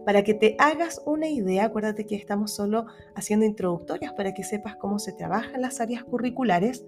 Para 0.04 0.22
que 0.22 0.34
te 0.34 0.54
hagas 0.58 1.00
una 1.06 1.30
idea, 1.30 1.64
acuérdate 1.64 2.06
que 2.06 2.14
estamos 2.14 2.52
solo 2.52 2.84
haciendo 3.14 3.46
introductorias 3.46 4.12
para 4.12 4.34
que 4.34 4.44
sepas 4.44 4.76
cómo 4.76 4.98
se 4.98 5.14
trabajan 5.14 5.62
las 5.62 5.80
áreas 5.80 6.04
curriculares 6.04 6.84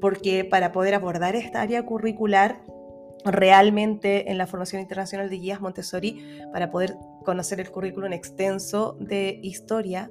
porque 0.00 0.44
para 0.44 0.72
poder 0.72 0.94
abordar 0.94 1.36
esta 1.36 1.60
área 1.60 1.84
curricular 1.84 2.62
realmente 3.24 4.30
en 4.30 4.38
la 4.38 4.46
formación 4.46 4.80
internacional 4.80 5.28
de 5.28 5.36
guías 5.36 5.60
Montessori, 5.60 6.40
para 6.52 6.70
poder 6.70 6.96
conocer 7.24 7.60
el 7.60 7.70
currículum 7.70 8.12
extenso 8.12 8.96
de 8.98 9.38
historia, 9.42 10.10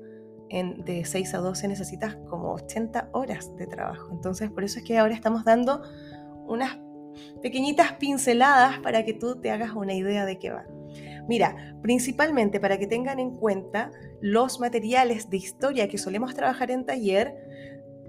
en, 0.50 0.84
de 0.84 1.06
6 1.06 1.34
a 1.36 1.38
12 1.40 1.68
necesitas 1.68 2.16
como 2.28 2.54
80 2.54 3.10
horas 3.14 3.56
de 3.56 3.68
trabajo. 3.68 4.10
Entonces, 4.12 4.50
por 4.50 4.64
eso 4.64 4.80
es 4.80 4.86
que 4.86 4.98
ahora 4.98 5.14
estamos 5.14 5.46
dando 5.46 5.84
unas 6.48 6.78
pequeñitas 7.42 7.94
pinceladas 7.94 8.80
para 8.80 9.06
que 9.06 9.14
tú 9.14 9.40
te 9.40 9.52
hagas 9.52 9.74
una 9.74 9.94
idea 9.94 10.26
de 10.26 10.40
qué 10.40 10.52
va. 10.52 10.66
Mira, 11.28 11.76
principalmente 11.84 12.60
para 12.60 12.80
que 12.80 12.88
tengan 12.88 13.20
en 13.20 13.36
cuenta 13.36 13.92
los 14.22 14.60
materiales 14.60 15.30
de 15.30 15.38
historia 15.38 15.88
que 15.88 16.00
solemos 16.00 16.34
trabajar 16.34 16.72
en 16.72 16.86
taller, 16.86 17.36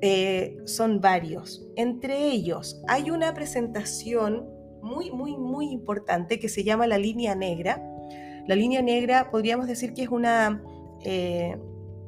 eh, 0.02 0.56
son 0.64 1.00
varios. 1.00 1.66
Entre 1.76 2.28
ellos 2.28 2.82
hay 2.88 3.10
una 3.10 3.34
presentación 3.34 4.48
muy, 4.82 5.10
muy, 5.10 5.36
muy 5.36 5.70
importante 5.70 6.38
que 6.38 6.48
se 6.48 6.64
llama 6.64 6.86
la 6.86 6.98
línea 6.98 7.34
negra. 7.34 7.82
La 8.46 8.54
línea 8.54 8.82
negra 8.82 9.30
podríamos 9.30 9.66
decir 9.66 9.92
que 9.92 10.02
es 10.02 10.08
una, 10.08 10.62
eh, 11.04 11.58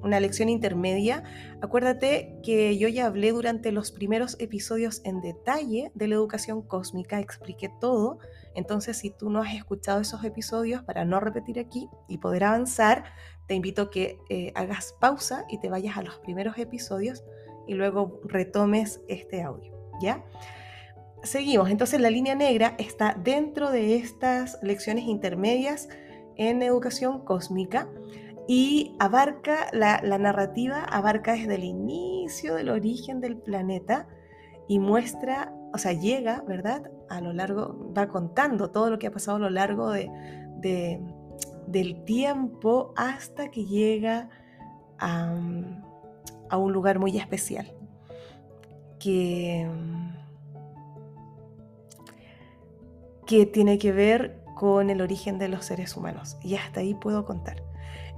una 0.02 0.20
lección 0.20 0.48
intermedia. 0.48 1.22
Acuérdate 1.60 2.38
que 2.42 2.78
yo 2.78 2.88
ya 2.88 3.06
hablé 3.06 3.32
durante 3.32 3.72
los 3.72 3.92
primeros 3.92 4.36
episodios 4.40 5.02
en 5.04 5.20
detalle 5.20 5.92
de 5.94 6.08
la 6.08 6.14
educación 6.14 6.62
cósmica, 6.62 7.20
expliqué 7.20 7.70
todo. 7.80 8.18
Entonces, 8.54 8.96
si 8.96 9.10
tú 9.10 9.28
no 9.28 9.42
has 9.42 9.54
escuchado 9.54 10.00
esos 10.00 10.24
episodios, 10.24 10.82
para 10.82 11.04
no 11.04 11.20
repetir 11.20 11.58
aquí 11.58 11.88
y 12.08 12.18
poder 12.18 12.44
avanzar, 12.44 13.04
te 13.46 13.54
invito 13.54 13.82
a 13.82 13.90
que 13.90 14.18
eh, 14.30 14.52
hagas 14.54 14.94
pausa 14.98 15.44
y 15.50 15.58
te 15.58 15.68
vayas 15.68 15.96
a 15.96 16.02
los 16.02 16.18
primeros 16.20 16.56
episodios 16.58 17.22
y 17.66 17.74
luego 17.74 18.20
retomes 18.24 19.00
este 19.08 19.42
audio, 19.42 19.72
¿ya? 20.00 20.24
Seguimos, 21.22 21.70
entonces 21.70 22.00
la 22.00 22.10
línea 22.10 22.34
negra 22.34 22.74
está 22.78 23.16
dentro 23.22 23.70
de 23.70 23.96
estas 23.96 24.58
lecciones 24.62 25.04
intermedias 25.04 25.88
en 26.36 26.62
educación 26.62 27.24
cósmica 27.24 27.88
y 28.48 28.96
abarca, 28.98 29.68
la, 29.72 30.00
narrativa 30.18 30.82
abarca 30.82 31.32
desde 31.32 31.54
el 31.54 31.64
inicio 31.64 32.54
del 32.54 32.70
origen 32.70 33.20
del 33.20 33.36
planeta 33.36 34.08
y 34.66 34.80
muestra, 34.80 35.54
o 35.72 35.78
sea, 35.78 35.92
llega, 35.92 36.42
¿verdad? 36.48 36.90
A 37.08 37.20
lo 37.20 37.32
largo, 37.32 37.92
va 37.96 38.08
contando 38.08 38.70
todo 38.70 38.90
lo 38.90 38.98
que 38.98 39.06
ha 39.06 39.12
pasado 39.12 39.36
a 39.36 39.40
lo 39.40 39.50
largo 39.50 39.90
de 39.90 40.10
del 41.66 42.04
tiempo 42.04 42.92
hasta 42.96 43.50
que 43.50 43.64
llega 43.64 44.28
a 44.98 45.34
a 46.52 46.58
un 46.58 46.72
lugar 46.74 46.98
muy 46.98 47.16
especial 47.16 47.66
que, 49.00 49.66
que 53.26 53.46
tiene 53.46 53.78
que 53.78 53.90
ver 53.90 54.44
con 54.54 54.90
el 54.90 55.00
origen 55.00 55.38
de 55.38 55.48
los 55.48 55.64
seres 55.64 55.96
humanos. 55.96 56.36
Y 56.42 56.56
hasta 56.56 56.80
ahí 56.80 56.92
puedo 56.92 57.24
contar. 57.24 57.62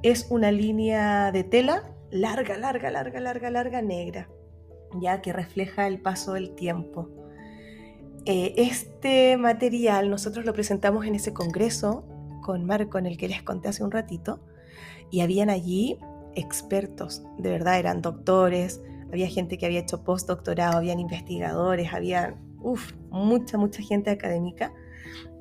Es 0.02 0.26
una 0.30 0.50
línea 0.50 1.30
de 1.30 1.44
tela 1.44 1.84
larga, 2.10 2.58
larga, 2.58 2.90
larga, 2.90 3.20
larga, 3.20 3.50
larga, 3.50 3.82
negra, 3.82 4.28
ya 5.00 5.22
que 5.22 5.32
refleja 5.32 5.86
el 5.86 6.00
paso 6.00 6.32
del 6.32 6.56
tiempo. 6.56 7.08
Eh, 8.26 8.54
este 8.56 9.36
material 9.36 10.10
nosotros 10.10 10.44
lo 10.44 10.54
presentamos 10.54 11.06
en 11.06 11.14
ese 11.14 11.32
congreso 11.32 12.04
con 12.42 12.64
Marco 12.64 12.98
en 12.98 13.06
el 13.06 13.16
que 13.16 13.28
les 13.28 13.44
conté 13.44 13.68
hace 13.68 13.84
un 13.84 13.92
ratito 13.92 14.40
y 15.10 15.20
habían 15.20 15.50
allí 15.50 16.00
expertos, 16.36 17.22
de 17.38 17.50
verdad 17.50 17.78
eran 17.78 18.02
doctores, 18.02 18.80
había 19.10 19.28
gente 19.28 19.58
que 19.58 19.66
había 19.66 19.80
hecho 19.80 20.02
postdoctorado, 20.02 20.78
habían 20.78 20.98
investigadores, 20.98 21.92
había 21.92 22.36
mucha, 23.10 23.58
mucha 23.58 23.82
gente 23.82 24.10
académica 24.10 24.72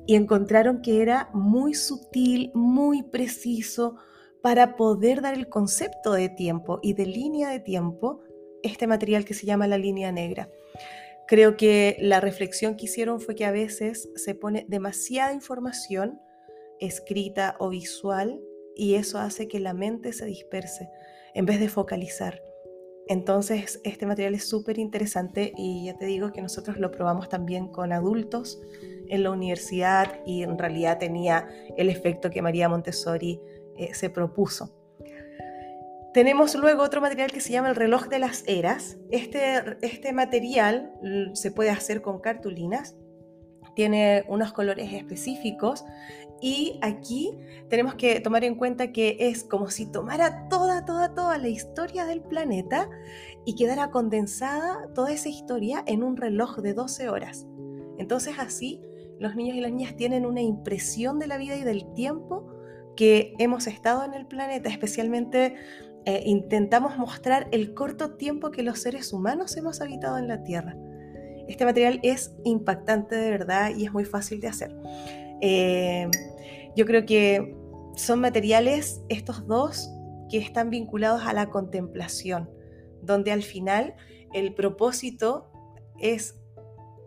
y 0.06 0.16
encontraron 0.16 0.82
que 0.82 1.02
era 1.02 1.30
muy 1.32 1.74
sutil, 1.74 2.50
muy 2.54 3.02
preciso 3.02 3.96
para 4.42 4.76
poder 4.76 5.22
dar 5.22 5.34
el 5.34 5.48
concepto 5.48 6.12
de 6.12 6.28
tiempo 6.28 6.78
y 6.82 6.92
de 6.92 7.06
línea 7.06 7.48
de 7.48 7.60
tiempo, 7.60 8.20
este 8.62 8.86
material 8.86 9.24
que 9.24 9.34
se 9.34 9.46
llama 9.46 9.66
la 9.66 9.78
línea 9.78 10.12
negra. 10.12 10.50
Creo 11.26 11.56
que 11.56 11.96
la 12.00 12.20
reflexión 12.20 12.76
que 12.76 12.84
hicieron 12.84 13.20
fue 13.20 13.34
que 13.34 13.46
a 13.46 13.50
veces 13.50 14.10
se 14.14 14.34
pone 14.34 14.66
demasiada 14.68 15.32
información 15.32 16.20
escrita 16.80 17.56
o 17.58 17.70
visual 17.70 18.40
y 18.76 18.94
eso 18.94 19.18
hace 19.18 19.48
que 19.48 19.60
la 19.60 19.74
mente 19.74 20.12
se 20.12 20.26
disperse 20.26 20.88
en 21.34 21.46
vez 21.46 21.60
de 21.60 21.68
focalizar. 21.68 22.42
Entonces, 23.06 23.80
este 23.84 24.06
material 24.06 24.34
es 24.34 24.48
súper 24.48 24.78
interesante 24.78 25.52
y 25.56 25.86
ya 25.86 25.96
te 25.96 26.06
digo 26.06 26.32
que 26.32 26.40
nosotros 26.40 26.78
lo 26.78 26.90
probamos 26.90 27.28
también 27.28 27.68
con 27.68 27.92
adultos 27.92 28.60
en 29.08 29.22
la 29.22 29.30
universidad 29.30 30.20
y 30.24 30.42
en 30.42 30.58
realidad 30.58 30.98
tenía 30.98 31.48
el 31.76 31.90
efecto 31.90 32.30
que 32.30 32.40
María 32.40 32.68
Montessori 32.68 33.40
eh, 33.76 33.92
se 33.92 34.08
propuso. 34.08 34.74
Tenemos 36.14 36.54
luego 36.54 36.82
otro 36.82 37.00
material 37.00 37.32
que 37.32 37.40
se 37.40 37.52
llama 37.52 37.68
el 37.68 37.76
reloj 37.76 38.06
de 38.06 38.20
las 38.20 38.44
eras. 38.46 38.96
Este, 39.10 39.76
este 39.82 40.12
material 40.12 40.92
mm, 41.02 41.34
se 41.34 41.50
puede 41.50 41.70
hacer 41.70 42.00
con 42.00 42.20
cartulinas, 42.20 42.96
tiene 43.74 44.24
unos 44.28 44.52
colores 44.52 44.92
específicos 44.92 45.84
y 46.44 46.78
aquí 46.82 47.38
tenemos 47.70 47.94
que 47.94 48.20
tomar 48.20 48.44
en 48.44 48.56
cuenta 48.56 48.92
que 48.92 49.16
es 49.18 49.44
como 49.44 49.70
si 49.70 49.90
tomara 49.90 50.46
toda, 50.50 50.84
toda, 50.84 51.14
toda 51.14 51.38
la 51.38 51.48
historia 51.48 52.04
del 52.04 52.20
planeta 52.20 52.90
y 53.46 53.54
quedara 53.54 53.90
condensada 53.90 54.90
toda 54.94 55.10
esa 55.10 55.30
historia 55.30 55.82
en 55.86 56.02
un 56.02 56.18
reloj 56.18 56.58
de 56.58 56.74
12 56.74 57.08
horas. 57.08 57.46
Entonces 57.96 58.34
así 58.38 58.82
los 59.18 59.36
niños 59.36 59.56
y 59.56 59.62
las 59.62 59.72
niñas 59.72 59.96
tienen 59.96 60.26
una 60.26 60.42
impresión 60.42 61.18
de 61.18 61.28
la 61.28 61.38
vida 61.38 61.56
y 61.56 61.64
del 61.64 61.94
tiempo 61.94 62.46
que 62.94 63.32
hemos 63.38 63.66
estado 63.66 64.04
en 64.04 64.12
el 64.12 64.26
planeta, 64.26 64.68
especialmente 64.68 65.54
eh, 66.04 66.24
intentamos 66.26 66.98
mostrar 66.98 67.48
el 67.52 67.72
corto 67.72 68.16
tiempo 68.16 68.50
que 68.50 68.62
los 68.62 68.80
seres 68.80 69.14
humanos 69.14 69.56
hemos 69.56 69.80
habitado 69.80 70.18
en 70.18 70.28
la 70.28 70.42
Tierra. 70.42 70.76
Este 71.48 71.64
material 71.64 72.00
es 72.02 72.34
impactante 72.44 73.16
de 73.16 73.30
verdad 73.30 73.70
y 73.74 73.86
es 73.86 73.94
muy 73.94 74.04
fácil 74.04 74.42
de 74.42 74.48
hacer. 74.48 74.76
Eh, 75.40 76.08
yo 76.76 76.86
creo 76.86 77.06
que 77.06 77.56
son 77.96 78.20
materiales, 78.20 79.02
estos 79.08 79.46
dos, 79.46 79.88
que 80.30 80.38
están 80.38 80.70
vinculados 80.70 81.22
a 81.22 81.32
la 81.32 81.50
contemplación, 81.50 82.50
donde 83.02 83.30
al 83.32 83.42
final 83.42 83.94
el 84.32 84.54
propósito 84.54 85.50
es 85.98 86.40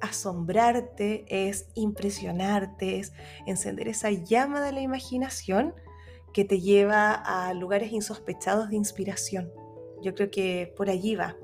asombrarte, 0.02 1.26
es 1.28 1.70
impresionarte, 1.74 3.00
es 3.00 3.14
encender 3.46 3.88
esa 3.88 4.12
llama 4.12 4.62
de 4.62 4.72
la 4.72 4.82
imaginación 4.82 5.74
que 6.34 6.46
te 6.46 6.62
lleva 6.62 7.14
a 7.14 7.54
lugares 7.54 7.92
insospechados 7.92 8.70
de 8.70 8.76
inspiración. 8.76 9.52
Yo 10.04 10.14
creo 10.14 10.30
que 10.30 10.74
por 10.78 10.90
allí 10.90 11.16
va. 11.16 11.36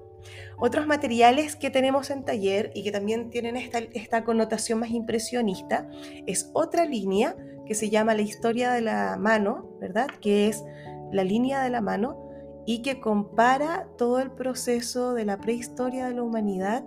Otros 0.57 0.87
materiales 0.87 1.55
que 1.55 1.69
tenemos 1.69 2.09
en 2.09 2.23
taller 2.23 2.71
y 2.73 2.83
que 2.83 2.91
también 2.91 3.29
tienen 3.29 3.55
esta, 3.57 4.23
connotación 4.23 4.79
más 4.79 4.91
impresionista 4.91 5.87
es 6.25 6.49
otra 6.53 6.85
línea 6.85 7.35
que 7.65 7.75
se 7.75 7.89
llama 7.89 8.13
la 8.13 8.21
historia 8.21 8.71
de 8.71 8.81
la 8.81 9.17
mano, 9.17 9.69
¿verdad? 9.79 10.07
Que 10.21 10.47
es 10.47 10.63
la 11.11 11.23
línea 11.23 11.63
de 11.63 11.69
la 11.69 11.81
mano 11.81 12.29
y 12.65 12.81
que 12.81 12.99
compara 12.99 13.87
todo 13.97 14.19
el 14.19 14.31
proceso 14.31 15.13
de 15.13 15.25
la 15.25 15.37
prehistoria 15.37 16.07
de 16.07 16.15
la 16.15 16.23
humanidad 16.23 16.85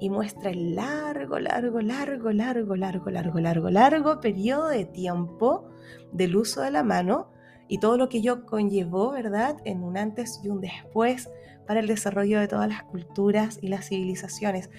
y 0.00 0.10
muestra 0.10 0.50
el 0.50 0.74
largo, 0.74 1.38
largo, 1.38 1.80
largo, 1.80 2.32
largo, 2.32 2.76
largo, 2.76 3.10
largo, 3.10 3.40
largo, 3.40 3.70
largo 3.70 4.20
periodo 4.20 4.68
de 4.68 4.84
tiempo 4.84 5.68
del 6.12 6.36
uso 6.36 6.62
de 6.62 6.70
la 6.70 6.82
mano 6.82 7.30
y 7.68 7.78
todo 7.78 7.96
lo 7.96 8.08
que 8.08 8.18
ello 8.18 8.44
conllevó, 8.44 9.12
¿verdad?, 9.12 9.56
en 9.64 9.82
un 9.82 9.96
antes 9.96 10.40
y 10.42 10.48
un 10.48 10.60
después 10.60 11.30
para 11.66 11.80
el 11.80 11.86
desarrollo 11.86 12.40
de 12.40 12.48
todas 12.48 12.68
las 12.68 12.82
culturas 12.84 13.58
y 13.60 13.68
las 13.68 13.88
civilizaciones. 13.88 14.70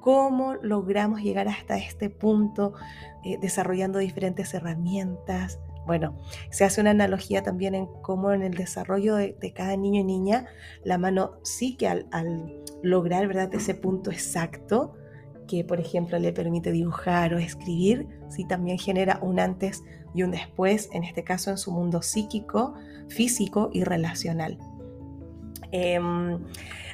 ¿Cómo 0.00 0.54
logramos 0.54 1.22
llegar 1.22 1.48
hasta 1.48 1.78
este 1.78 2.10
punto 2.10 2.74
eh, 3.24 3.38
desarrollando 3.40 3.98
diferentes 3.98 4.52
herramientas? 4.52 5.60
Bueno, 5.86 6.18
se 6.50 6.64
hace 6.64 6.80
una 6.80 6.90
analogía 6.90 7.42
también 7.42 7.74
en 7.74 7.86
cómo 8.02 8.32
en 8.32 8.42
el 8.42 8.54
desarrollo 8.54 9.16
de, 9.16 9.52
cada 9.54 9.76
niño 9.76 10.00
y 10.00 10.04
niña 10.04 10.46
la 10.84 10.98
mano 10.98 11.38
sí 11.42 11.76
al 11.84 12.62
lograr 12.82 13.26
¿verdad? 13.26 13.52
ese 13.54 13.74
punto 13.74 14.10
exacto 14.10 14.94
que 15.46 15.64
por 15.64 15.80
ejemplo 15.80 16.18
le 16.18 16.32
permite 16.32 16.72
dibujar 16.72 17.34
o 17.34 17.38
escribir, 17.38 18.08
sí 18.28 18.46
también 18.46 18.78
genera 18.78 19.18
un 19.22 19.40
antes 19.40 19.82
y 20.14 20.22
un 20.22 20.30
después, 20.30 20.88
en 20.92 21.04
este 21.04 21.24
caso 21.24 21.50
en 21.50 21.58
su 21.58 21.72
mundo 21.72 22.02
psíquico, 22.02 22.74
físico 23.08 23.70
y 23.72 23.84
relacional. 23.84 24.58
Em, 25.72 26.38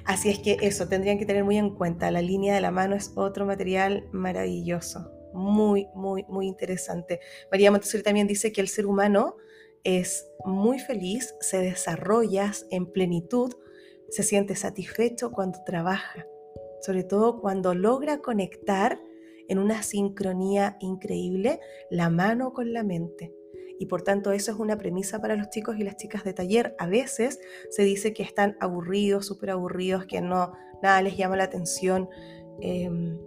así 0.04 0.30
es 0.30 0.38
que 0.38 0.56
eso, 0.62 0.88
tendrían 0.88 1.18
que 1.18 1.26
tener 1.26 1.44
muy 1.44 1.58
en 1.58 1.74
cuenta, 1.74 2.10
la 2.10 2.22
línea 2.22 2.54
de 2.54 2.60
la 2.60 2.70
mano 2.70 2.94
es 2.94 3.12
otro 3.16 3.44
material 3.44 4.08
maravilloso, 4.12 5.10
muy, 5.34 5.88
muy, 5.94 6.24
muy 6.28 6.46
interesante. 6.46 7.20
María 7.50 7.70
Montessori 7.70 8.02
también 8.02 8.28
dice 8.28 8.52
que 8.52 8.60
el 8.60 8.68
ser 8.68 8.86
humano 8.86 9.36
es 9.84 10.30
muy 10.44 10.78
feliz, 10.78 11.34
se 11.40 11.58
desarrolla 11.58 12.52
en 12.70 12.86
plenitud, 12.90 13.52
se 14.10 14.22
siente 14.22 14.54
satisfecho 14.54 15.32
cuando 15.32 15.58
trabaja, 15.64 16.24
sobre 16.80 17.02
todo 17.02 17.40
cuando 17.40 17.74
logra 17.74 18.18
conectar 18.18 19.00
en 19.48 19.58
una 19.58 19.82
sincronía 19.82 20.76
increíble 20.80 21.60
la 21.90 22.10
mano 22.10 22.52
con 22.52 22.72
la 22.72 22.84
mente. 22.84 23.34
Y 23.78 23.86
por 23.86 24.02
tanto 24.02 24.32
eso 24.32 24.52
es 24.52 24.58
una 24.58 24.76
premisa 24.76 25.20
para 25.20 25.36
los 25.36 25.50
chicos 25.50 25.76
y 25.78 25.84
las 25.84 25.96
chicas 25.96 26.24
de 26.24 26.32
taller. 26.32 26.74
A 26.78 26.86
veces 26.86 27.40
se 27.70 27.82
dice 27.84 28.12
que 28.12 28.22
están 28.22 28.56
aburridos, 28.60 29.26
súper 29.26 29.50
aburridos, 29.50 30.06
que 30.06 30.20
no, 30.20 30.52
nada 30.82 31.00
les 31.02 31.16
llama 31.16 31.36
la 31.36 31.44
atención. 31.44 32.08
Em, 32.60 33.18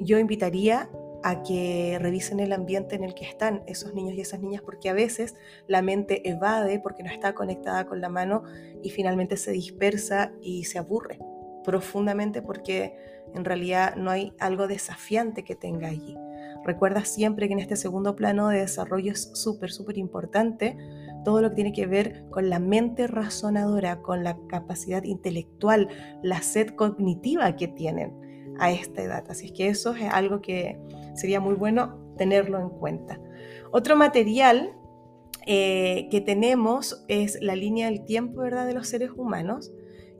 yo 0.00 0.18
invitaría 0.18 0.90
a 1.22 1.42
que 1.42 1.98
revisen 2.00 2.40
el 2.40 2.52
ambiente 2.52 2.94
en 2.94 3.04
el 3.04 3.14
que 3.14 3.24
están 3.24 3.62
esos 3.66 3.92
niños 3.92 4.14
y 4.14 4.20
esas 4.20 4.40
niñas, 4.40 4.62
porque 4.62 4.88
a 4.88 4.94
veces 4.94 5.34
la 5.66 5.82
mente 5.82 6.28
evade 6.28 6.80
porque 6.80 7.02
no 7.02 7.10
está 7.10 7.34
conectada 7.34 7.86
con 7.86 8.00
la 8.00 8.08
mano 8.08 8.44
y 8.82 8.90
finalmente 8.90 9.36
se 9.36 9.50
dispersa 9.50 10.32
y 10.40 10.64
se 10.64 10.78
aburre 10.78 11.18
profundamente 11.64 12.40
porque 12.40 12.96
en 13.34 13.44
realidad 13.44 13.96
no 13.96 14.10
hay 14.10 14.32
algo 14.38 14.68
desafiante 14.68 15.44
que 15.44 15.54
tenga 15.54 15.88
allí. 15.88 16.16
Recuerda 16.64 17.04
siempre 17.04 17.46
que 17.46 17.54
en 17.54 17.60
este 17.60 17.76
segundo 17.76 18.16
plano 18.16 18.48
de 18.48 18.60
desarrollo 18.60 19.12
es 19.12 19.30
súper, 19.34 19.70
súper 19.70 19.98
importante 19.98 20.76
todo 21.24 21.42
lo 21.42 21.50
que 21.50 21.56
tiene 21.56 21.72
que 21.72 21.86
ver 21.86 22.24
con 22.30 22.48
la 22.48 22.58
mente 22.58 23.06
razonadora, 23.06 24.00
con 24.02 24.24
la 24.24 24.38
capacidad 24.48 25.02
intelectual, 25.04 25.88
la 26.22 26.42
sed 26.42 26.68
cognitiva 26.70 27.54
que 27.56 27.68
tienen 27.68 28.14
a 28.58 28.70
esta 28.70 29.02
edad. 29.02 29.24
Así 29.28 29.46
es 29.46 29.52
que 29.52 29.68
eso 29.68 29.94
es 29.94 30.10
algo 30.10 30.40
que 30.40 30.78
sería 31.14 31.40
muy 31.40 31.54
bueno 31.54 32.14
tenerlo 32.16 32.58
en 32.60 32.70
cuenta. 32.70 33.20
Otro 33.70 33.96
material 33.96 34.72
eh, 35.46 36.08
que 36.10 36.20
tenemos 36.20 37.04
es 37.08 37.38
la 37.40 37.56
línea 37.56 37.86
del 37.86 38.04
tiempo 38.04 38.40
¿verdad? 38.40 38.66
de 38.66 38.74
los 38.74 38.88
seres 38.88 39.10
humanos. 39.16 39.72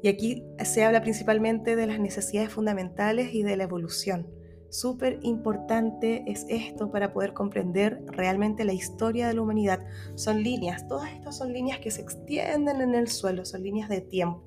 Y 0.02 0.08
aquí 0.08 0.44
se 0.64 0.84
habla 0.84 1.02
principalmente 1.02 1.74
de 1.74 1.86
las 1.86 1.98
necesidades 1.98 2.50
fundamentales 2.50 3.34
y 3.34 3.42
de 3.42 3.56
la 3.56 3.64
evolución. 3.64 4.37
Súper 4.70 5.18
importante 5.22 6.24
es 6.26 6.44
esto 6.48 6.90
para 6.90 7.12
poder 7.12 7.32
comprender 7.32 8.02
realmente 8.06 8.64
la 8.64 8.74
historia 8.74 9.28
de 9.28 9.34
la 9.34 9.42
humanidad. 9.42 9.80
Son 10.14 10.42
líneas, 10.42 10.86
todas 10.88 11.10
estas 11.12 11.38
son 11.38 11.52
líneas 11.52 11.78
que 11.78 11.90
se 11.90 12.02
extienden 12.02 12.80
en 12.82 12.94
el 12.94 13.08
suelo, 13.08 13.44
son 13.44 13.62
líneas 13.62 13.88
de 13.88 14.02
tiempo. 14.02 14.42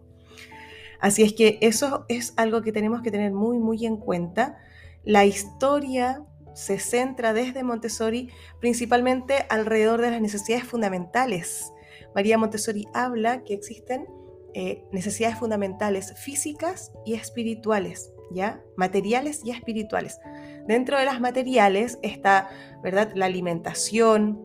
Así 1.00 1.24
es 1.24 1.34
que 1.34 1.58
eso 1.62 2.06
es 2.08 2.34
algo 2.38 2.62
que 2.62 2.72
tenemos 2.72 3.02
que 3.02 3.10
tener 3.10 3.32
muy, 3.32 3.58
muy 3.58 3.86
en 3.88 3.98
cuenta. 3.98 4.60
La 5.04 5.26
historia 5.26 6.24
se 6.54 6.78
centra 6.78 7.34
desde 7.34 7.64
Montessori 7.64 8.30
principalmente 8.60 9.46
alrededor 9.50 10.02
de 10.02 10.12
las 10.12 10.22
necesidades 10.22 10.66
fundamentales. 10.66 11.74
María 12.14 12.38
Montessori 12.38 12.88
habla 12.94 13.44
que 13.44 13.56
existen 13.56 14.06
eh, 14.54 14.84
necesidades 14.92 15.40
fundamentales 15.40 16.14
físicas 16.20 16.92
y 17.06 17.14
espirituales, 17.14 18.12
¿ya? 18.34 18.62
Materiales 18.78 19.42
y 19.44 19.52
espirituales. 19.52 20.20
Dentro 20.68 20.98
de 20.98 21.06
las 21.06 21.20
materiales 21.20 22.00
está, 22.02 22.50
¿verdad? 22.84 23.12
La 23.16 23.26
alimentación 23.26 24.42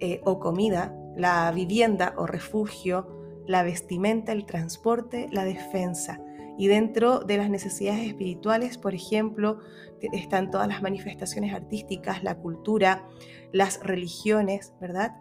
eh, 0.00 0.20
o 0.24 0.38
comida, 0.38 0.94
la 1.16 1.50
vivienda 1.52 2.14
o 2.16 2.26
refugio, 2.26 3.42
la 3.46 3.62
vestimenta, 3.62 4.32
el 4.32 4.44
transporte, 4.46 5.28
la 5.32 5.44
defensa. 5.44 6.20
Y 6.58 6.68
dentro 6.68 7.20
de 7.20 7.36
las 7.36 7.50
necesidades 7.50 8.06
espirituales, 8.06 8.78
por 8.78 8.94
ejemplo, 8.94 9.58
están 10.00 10.50
todas 10.50 10.68
las 10.68 10.82
manifestaciones 10.82 11.54
artísticas, 11.54 12.22
la 12.22 12.36
cultura, 12.36 13.06
las 13.52 13.80
religiones, 13.82 14.72
¿verdad? 14.80 15.16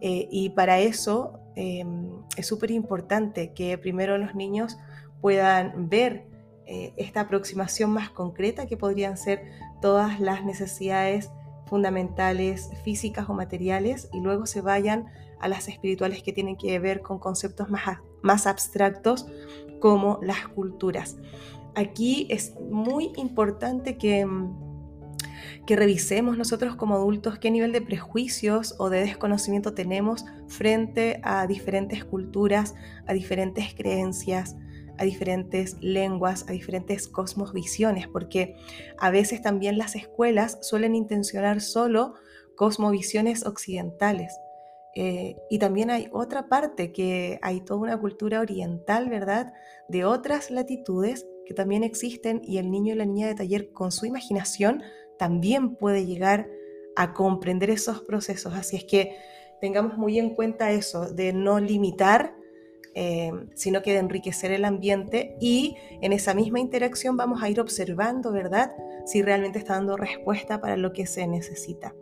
Eh, 0.00 0.28
y 0.30 0.50
para 0.50 0.78
eso 0.78 1.40
em, 1.56 2.08
es 2.36 2.46
súper 2.46 2.70
importante 2.70 3.52
que 3.52 3.76
primero 3.78 4.16
los 4.16 4.34
niños 4.34 4.78
puedan 5.20 5.88
ver 5.88 6.26
eh, 6.70 6.92
esta 6.98 7.20
aproximación 7.20 7.90
más 7.90 8.10
concreta 8.10 8.66
que 8.66 8.76
podrían 8.76 9.16
ser 9.16 9.42
todas 9.80 10.20
las 10.20 10.44
necesidades 10.44 11.30
fundamentales 11.66 12.70
físicas 12.84 13.28
o 13.30 13.32
materiales 13.34 14.10
y 14.12 14.20
luego 14.20 14.44
se 14.44 14.60
vayan 14.60 15.06
a 15.40 15.48
las 15.48 15.68
espirituales 15.68 16.22
que 16.22 16.32
tienen 16.32 16.56
que 16.56 16.78
ver 16.78 17.00
con 17.00 17.18
conceptos 17.18 17.70
más, 17.70 17.98
más 18.20 18.46
abstractos 18.46 19.26
como 19.80 20.18
las 20.22 20.46
culturas. 20.48 21.16
Aquí 21.74 22.26
es 22.28 22.54
muy 22.70 23.12
importante 23.16 23.96
que 23.96 24.20
em, 24.20 24.52
que 25.66 25.76
revisemos 25.76 26.38
nosotros 26.38 26.76
como 26.76 26.94
adultos 26.94 27.38
qué 27.38 27.50
nivel 27.50 27.72
de 27.72 27.82
prejuicios 27.82 28.74
o 28.78 28.88
de 28.90 29.00
desconocimiento 29.00 29.74
tenemos 29.74 30.24
frente 30.46 31.20
a 31.22 31.46
diferentes 31.46 32.04
culturas, 32.04 32.74
a 33.06 33.12
diferentes 33.12 33.74
creencias, 33.74 34.56
a 34.98 35.04
diferentes 35.04 35.76
lenguas, 35.80 36.44
a 36.48 36.52
diferentes 36.52 37.08
cosmovisiones, 37.08 38.08
porque 38.08 38.56
a 38.98 39.10
veces 39.10 39.42
también 39.42 39.78
las 39.78 39.94
escuelas 39.94 40.58
suelen 40.62 40.94
intencionar 40.94 41.60
solo 41.60 42.14
cosmovisiones 42.56 43.46
occidentales. 43.46 44.38
Eh, 44.94 45.36
y 45.48 45.58
también 45.58 45.90
hay 45.90 46.08
otra 46.12 46.48
parte, 46.48 46.92
que 46.92 47.38
hay 47.42 47.60
toda 47.60 47.80
una 47.80 48.00
cultura 48.00 48.40
oriental, 48.40 49.08
¿verdad? 49.08 49.52
De 49.88 50.04
otras 50.04 50.50
latitudes 50.50 51.26
que 51.46 51.54
también 51.54 51.84
existen 51.84 52.42
y 52.44 52.58
el 52.58 52.70
niño 52.70 52.94
y 52.94 52.96
la 52.96 53.06
niña 53.06 53.28
de 53.28 53.34
taller 53.34 53.72
con 53.72 53.92
su 53.92 54.06
imaginación 54.06 54.82
también 55.18 55.76
puede 55.76 56.04
llegar 56.04 56.48
a 56.96 57.14
comprender 57.14 57.70
esos 57.70 58.02
procesos. 58.02 58.54
Así 58.54 58.76
es 58.76 58.84
que 58.84 59.16
tengamos 59.60 59.96
muy 59.96 60.18
en 60.18 60.34
cuenta 60.34 60.72
eso, 60.72 61.08
de 61.12 61.32
no 61.32 61.60
limitar, 61.60 62.34
eh, 63.00 63.30
sino 63.54 63.80
que 63.80 63.92
de 63.92 64.00
enriquecer 64.00 64.50
el 64.50 64.64
ambiente 64.64 65.36
y 65.40 65.76
en 66.00 66.12
esa 66.12 66.34
misma 66.34 66.58
interacción 66.58 67.16
vamos 67.16 67.40
a 67.44 67.48
ir 67.48 67.60
observando, 67.60 68.32
¿verdad? 68.32 68.72
Si 69.06 69.22
realmente 69.22 69.60
está 69.60 69.74
dando 69.74 69.96
respuesta 69.96 70.60
para 70.60 70.76
lo 70.76 70.92
que 70.92 71.06
se 71.06 71.24
necesita. 71.28 71.94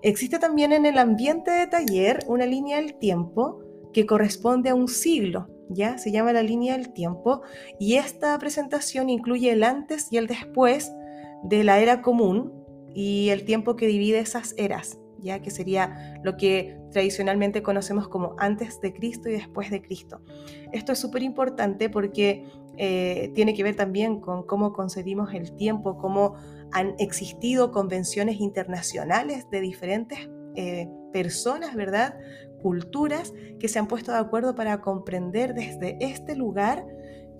Existe 0.00 0.38
también 0.38 0.72
en 0.72 0.86
el 0.86 0.98
ambiente 0.98 1.50
de 1.50 1.66
taller 1.66 2.20
una 2.28 2.46
línea 2.46 2.76
del 2.76 2.94
tiempo 2.94 3.64
que 3.92 4.06
corresponde 4.06 4.70
a 4.70 4.76
un 4.76 4.86
siglo, 4.86 5.48
¿ya? 5.68 5.98
Se 5.98 6.12
llama 6.12 6.32
la 6.32 6.44
línea 6.44 6.76
del 6.76 6.92
tiempo 6.92 7.42
y 7.80 7.94
esta 7.96 8.38
presentación 8.38 9.10
incluye 9.10 9.50
el 9.50 9.64
antes 9.64 10.06
y 10.12 10.18
el 10.18 10.28
después 10.28 10.92
de 11.42 11.64
la 11.64 11.80
era 11.80 12.00
común 12.00 12.52
y 12.94 13.30
el 13.30 13.44
tiempo 13.44 13.74
que 13.74 13.88
divide 13.88 14.20
esas 14.20 14.54
eras, 14.56 15.00
ya 15.22 15.40
que 15.40 15.50
sería 15.50 16.20
lo 16.22 16.36
que 16.36 16.78
tradicionalmente 16.90 17.62
conocemos 17.62 18.08
como 18.08 18.34
antes 18.38 18.80
de 18.80 18.92
Cristo 18.92 19.28
y 19.28 19.32
después 19.32 19.70
de 19.70 19.82
Cristo. 19.82 20.20
Esto 20.72 20.92
es 20.92 20.98
súper 20.98 21.22
importante 21.22 21.88
porque 21.88 22.44
eh, 22.76 23.30
tiene 23.34 23.54
que 23.54 23.62
ver 23.62 23.76
también 23.76 24.20
con 24.20 24.44
cómo 24.44 24.72
concebimos 24.72 25.34
el 25.34 25.54
tiempo, 25.56 25.98
cómo 25.98 26.34
han 26.72 26.94
existido 26.98 27.70
convenciones 27.70 28.40
internacionales 28.40 29.48
de 29.50 29.60
diferentes 29.60 30.30
eh, 30.54 30.88
personas, 31.12 31.74
¿verdad? 31.74 32.18
Culturas 32.62 33.34
que 33.58 33.68
se 33.68 33.78
han 33.78 33.88
puesto 33.88 34.12
de 34.12 34.18
acuerdo 34.18 34.54
para 34.54 34.80
comprender 34.80 35.54
desde 35.54 35.96
este 36.00 36.34
lugar 36.36 36.84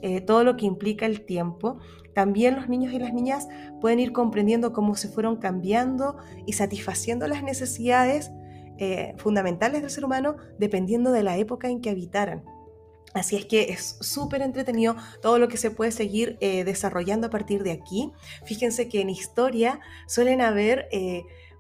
eh, 0.03 0.21
todo 0.21 0.43
lo 0.43 0.57
que 0.57 0.67
implica 0.67 1.07
el 1.07 1.25
tiempo. 1.25 1.79
También 2.13 2.57
los 2.57 2.69
niños 2.69 2.93
y 2.93 2.99
las 2.99 3.15
niñas 3.15 3.49
pueden 3.81 4.01
ir 4.01 4.13
comprendiendo 4.13 4.73
cómo 4.73 4.97
se 4.97 5.09
fueron 5.09 5.37
cambiando 5.37 6.17
y 6.45 6.55
satisfaciendo 6.55 7.29
las 7.29 7.45
necesidades 7.45 8.33
eh, 8.79 9.15
fundamentales 9.17 9.81
del 9.81 9.91
ser 9.91 10.05
humano 10.05 10.37
dependiendo 10.59 11.13
de 11.13 11.23
la 11.23 11.37
época 11.37 11.69
en 11.69 11.81
que 11.81 11.91
habitaran. 11.91 12.45
Así 13.15 13.37
es 13.37 13.45
que 13.45 13.71
es 13.71 13.99
súper 14.01 14.43
entretenido 14.43 14.97
todo 15.21 15.39
lo 15.39 15.47
que 15.47 15.57
se 15.57 15.71
puede 15.71 15.93
seguir 15.93 16.37
eh, 16.41 16.65
desarrollando 16.65 17.29
a 17.29 17.31
partir 17.31 17.63
de 17.63 17.71
aquí. 17.71 18.11
Fíjense 18.45 18.89
que 18.89 19.03
en 19.03 19.11
historia 19.11 19.81
suelen 20.09 20.41
haber 20.41 20.89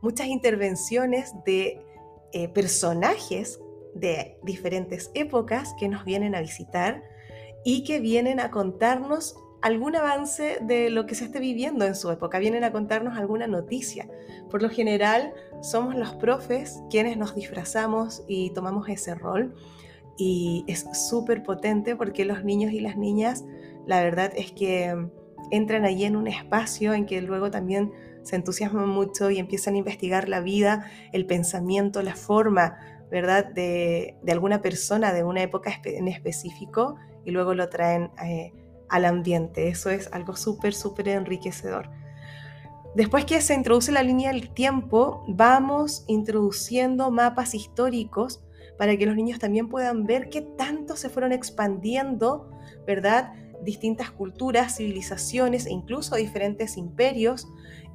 muchas 0.00 0.26
intervenciones 0.26 1.32
de 1.44 1.80
personajes 2.54 3.60
de 3.94 4.38
diferentes 4.42 5.10
épocas 5.14 5.74
que 5.78 5.88
nos 5.88 6.04
vienen 6.04 6.34
a 6.34 6.40
visitar 6.40 7.02
y 7.64 7.84
que 7.84 8.00
vienen 8.00 8.40
a 8.40 8.50
contarnos 8.50 9.36
algún 9.62 9.94
avance 9.94 10.58
de 10.60 10.90
lo 10.90 11.06
que 11.06 11.14
se 11.14 11.24
esté 11.24 11.38
viviendo 11.38 11.84
en 11.84 11.94
su 11.94 12.10
época, 12.10 12.40
vienen 12.40 12.64
a 12.64 12.72
contarnos 12.72 13.16
alguna 13.16 13.46
noticia. 13.46 14.08
Por 14.50 14.60
lo 14.60 14.68
general 14.68 15.32
somos 15.62 15.94
los 15.94 16.14
profes 16.16 16.82
quienes 16.90 17.16
nos 17.16 17.34
disfrazamos 17.34 18.24
y 18.26 18.50
tomamos 18.50 18.88
ese 18.88 19.14
rol 19.14 19.54
y 20.18 20.64
es 20.66 20.86
súper 21.08 21.42
potente 21.42 21.96
porque 21.96 22.24
los 22.24 22.44
niños 22.44 22.72
y 22.72 22.80
las 22.80 22.96
niñas, 22.96 23.44
la 23.86 24.02
verdad 24.02 24.32
es 24.36 24.50
que 24.52 25.08
entran 25.50 25.84
allí 25.84 26.04
en 26.04 26.16
un 26.16 26.26
espacio 26.26 26.92
en 26.92 27.06
que 27.06 27.22
luego 27.22 27.50
también 27.50 27.92
se 28.22 28.36
entusiasman 28.36 28.88
mucho 28.88 29.30
y 29.30 29.38
empiezan 29.38 29.74
a 29.74 29.78
investigar 29.78 30.28
la 30.28 30.40
vida, 30.40 30.90
el 31.12 31.26
pensamiento, 31.26 32.02
la 32.02 32.14
forma, 32.14 32.78
¿verdad?, 33.10 33.46
de, 33.46 34.16
alguna 34.28 34.62
persona 34.62 35.12
de 35.12 35.24
una 35.24 35.42
época 35.42 35.72
en 35.84 36.08
específico 36.08 36.96
y 37.24 37.30
luego 37.30 37.54
lo 37.54 37.68
traen 37.68 38.10
eh, 38.24 38.52
al 38.88 39.04
ambiente. 39.04 39.68
Eso 39.68 39.90
es 39.90 40.12
algo 40.12 40.36
súper, 40.36 40.74
súper 40.74 41.08
enriquecedor. 41.08 41.90
Después 42.94 43.24
que 43.24 43.40
se 43.40 43.54
introduce 43.54 43.90
la 43.90 44.02
línea 44.02 44.32
del 44.32 44.50
tiempo, 44.50 45.24
vamos 45.26 46.04
introduciendo 46.08 47.10
mapas 47.10 47.54
históricos 47.54 48.42
para 48.76 48.96
que 48.96 49.06
los 49.06 49.16
niños 49.16 49.38
también 49.38 49.68
puedan 49.68 50.04
ver 50.04 50.28
qué 50.28 50.42
tanto 50.42 50.96
se 50.96 51.08
fueron 51.08 51.32
expandiendo, 51.32 52.50
¿verdad? 52.86 53.32
Distintas 53.62 54.10
culturas, 54.10 54.76
civilizaciones 54.76 55.66
e 55.66 55.70
incluso 55.70 56.16
diferentes 56.16 56.76
imperios 56.76 57.48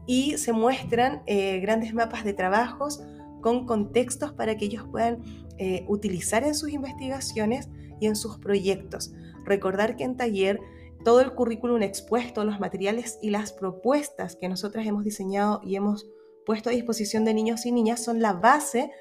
y 0.07 0.37
se 0.37 0.53
muestran 0.53 1.21
eh, 1.27 1.59
grandes 1.59 1.93
mapas 1.93 2.23
de 2.23 2.33
trabajos 2.33 3.03
con 3.41 3.65
contextos 3.65 4.31
para 4.31 4.57
que 4.57 4.65
ellos 4.65 4.85
puedan 4.89 5.21
eh, 5.59 5.85
utilizar 5.87 6.43
en 6.43 6.55
sus 6.55 6.69
investigaciones 6.71 7.69
y 7.99 8.07
en 8.07 8.15
sus 8.15 8.37
proyectos. 8.37 9.13
Recordar 9.45 9.95
que 9.95 10.03
en 10.03 10.17
taller 10.17 10.59
todo 11.03 11.21
el 11.21 11.33
currículum 11.33 11.81
expuesto, 11.83 12.43
los 12.43 12.59
materiales 12.59 13.19
y 13.21 13.29
las 13.29 13.53
propuestas 13.53 14.35
que 14.35 14.49
nosotras 14.49 14.85
hemos 14.85 15.03
diseñado 15.03 15.61
y 15.63 15.75
hemos 15.75 16.09
puesto 16.45 16.69
a 16.69 16.73
disposición 16.73 17.25
de 17.25 17.33
niños 17.33 17.65
y 17.65 17.71
niñas 17.71 18.03
son 18.03 18.21
la 18.21 18.33
base 18.33 18.91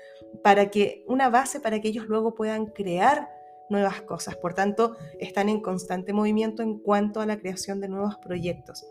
para 0.43 0.71
que, 0.71 1.05
una 1.07 1.31
base 1.31 1.61
para 1.61 1.81
que 1.81 1.89
ellos 1.89 2.07
luego 2.09 2.35
puedan 2.35 2.67
crear 2.67 3.29
nuevas 3.71 4.03
cosas. 4.03 4.37
Por 4.37 4.55
tanto, 4.55 4.97
están 5.19 5.49
en 5.49 5.61
constante 5.61 6.13
movimiento 6.13 6.63
en 6.63 6.79
cuanto 6.79 7.21
a 7.21 7.27
la 7.27 7.39
creación 7.39 7.81
de 7.81 7.89
nuevos 7.89 8.17
proyectos. 8.17 8.85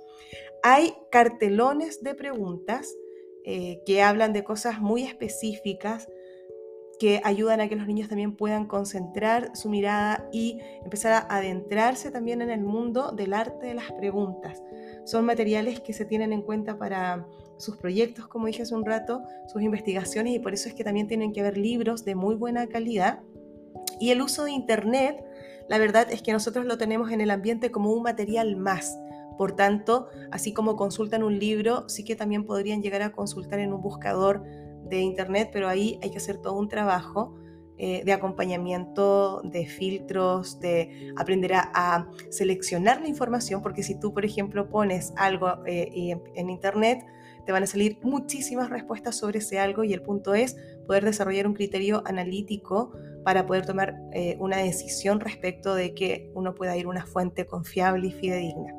Hay 0.64 0.94
cartelones 1.12 2.02
de 2.02 2.16
preguntas 2.16 2.94
eh, 3.44 3.82
que 3.86 4.02
hablan 4.02 4.34
de 4.34 4.44
cosas 4.44 4.80
muy 4.80 5.04
específicas 5.04 6.08
que 7.00 7.22
ayudan 7.24 7.60
a 7.62 7.68
que 7.68 7.76
los 7.76 7.88
niños 7.88 8.08
también 8.08 8.36
puedan 8.36 8.68
concentrar 8.68 9.52
su 9.56 9.70
mirada 9.70 10.28
y 10.32 10.60
empezar 10.84 11.12
a 11.14 11.36
adentrarse 11.36 12.12
también 12.12 12.42
en 12.42 12.50
el 12.50 12.62
mundo 12.62 13.12
del 13.12 13.34
arte 13.34 13.68
de 13.68 13.74
las 13.74 13.92
preguntas. 13.94 14.62
Son 15.06 15.26
materiales 15.26 15.82
que 15.82 15.94
se 15.94 16.06
tienen 16.06 16.34
en 16.34 16.42
cuenta 16.42 16.78
para 16.78 17.26
sus 17.58 17.78
proyectos, 17.78 18.28
como 18.28 18.48
dije 18.48 18.64
hace 18.64 18.76
un 18.76 18.86
rato, 18.86 19.24
sus 19.48 19.62
investigaciones 19.62 20.36
y 20.36 20.40
por 20.40 20.54
eso 20.54 20.70
es 20.70 20.76
que 20.76 20.84
también 20.84 21.08
tienen 21.08 21.34
que 21.34 21.42
haber 21.42 21.58
libros 21.58 22.06
de 22.06 22.16
muy 22.16 22.36
buena 22.36 22.68
calidad. 22.68 23.22
Y 24.00 24.12
el 24.12 24.22
uso 24.22 24.46
de 24.46 24.52
Internet, 24.52 25.24
la 25.70 25.78
verdad 25.78 26.08
es 26.12 26.22
que 26.22 26.34
nosotros 26.34 26.66
lo 26.66 26.78
tenemos 26.78 27.12
en 27.12 27.22
el 27.22 27.32
ambiente 27.32 27.72
como 27.72 27.92
un 27.92 28.04
material 28.04 28.56
más. 28.56 28.98
Por 29.38 29.56
tanto, 29.56 30.08
así 30.32 30.54
como 30.54 30.76
consultan 30.76 31.24
un 31.24 31.40
libro, 31.40 31.90
sí 31.90 32.06
que 32.06 32.16
también 32.16 32.46
podrían 32.46 32.82
llegar 32.82 33.02
a 33.02 33.12
consultar 33.12 33.60
en 33.60 33.74
un 33.74 33.82
buscador 33.82 34.44
de 34.86 35.02
Internet, 35.02 35.50
pero 35.52 35.68
ahí 35.68 36.00
hay 36.02 36.12
que 36.12 36.18
hacer 36.18 36.38
todo 36.38 36.58
un 36.58 36.70
trabajo 36.70 37.36
eh, 37.78 38.04
de 38.06 38.14
acompañamiento, 38.14 39.42
de 39.44 39.66
filtros, 39.66 40.60
de 40.60 41.14
aprender 41.18 41.54
a, 41.56 42.08
seleccionar 42.30 43.02
la 43.02 43.08
información, 43.08 43.62
porque 43.62 43.84
si 43.84 44.00
tú, 44.00 44.14
por 44.14 44.26
ejemplo, 44.26 44.70
pones 44.70 45.14
algo 45.18 45.66
eh, 45.66 46.18
en 46.36 46.50
Internet, 46.50 47.06
te 47.46 47.52
van 47.52 47.64
a 47.64 47.68
salir 47.68 48.00
muchísimas 48.02 48.70
respuestas 48.70 49.16
sobre 49.16 49.40
ese 49.40 49.60
algo 49.60 49.84
y 49.84 49.94
el 49.94 50.02
punto 50.02 50.34
es 50.34 50.58
poder 50.88 51.06
desarrollar 51.06 51.48
un 51.48 51.54
criterio 51.54 52.02
analítico 52.06 52.92
para 53.24 53.46
poder 53.46 53.66
tomar 53.66 53.96
eh, 54.14 54.36
una 54.40 54.58
decisión 54.58 55.20
respecto 55.20 55.76
de 55.76 55.94
que 55.94 56.32
uno 56.34 56.56
pueda 56.56 56.76
ir 56.76 56.86
a 56.86 56.90
una 56.90 57.06
fuente 57.06 57.46
confiable 57.46 58.08
y 58.08 58.12
fidedigna. 58.12 58.74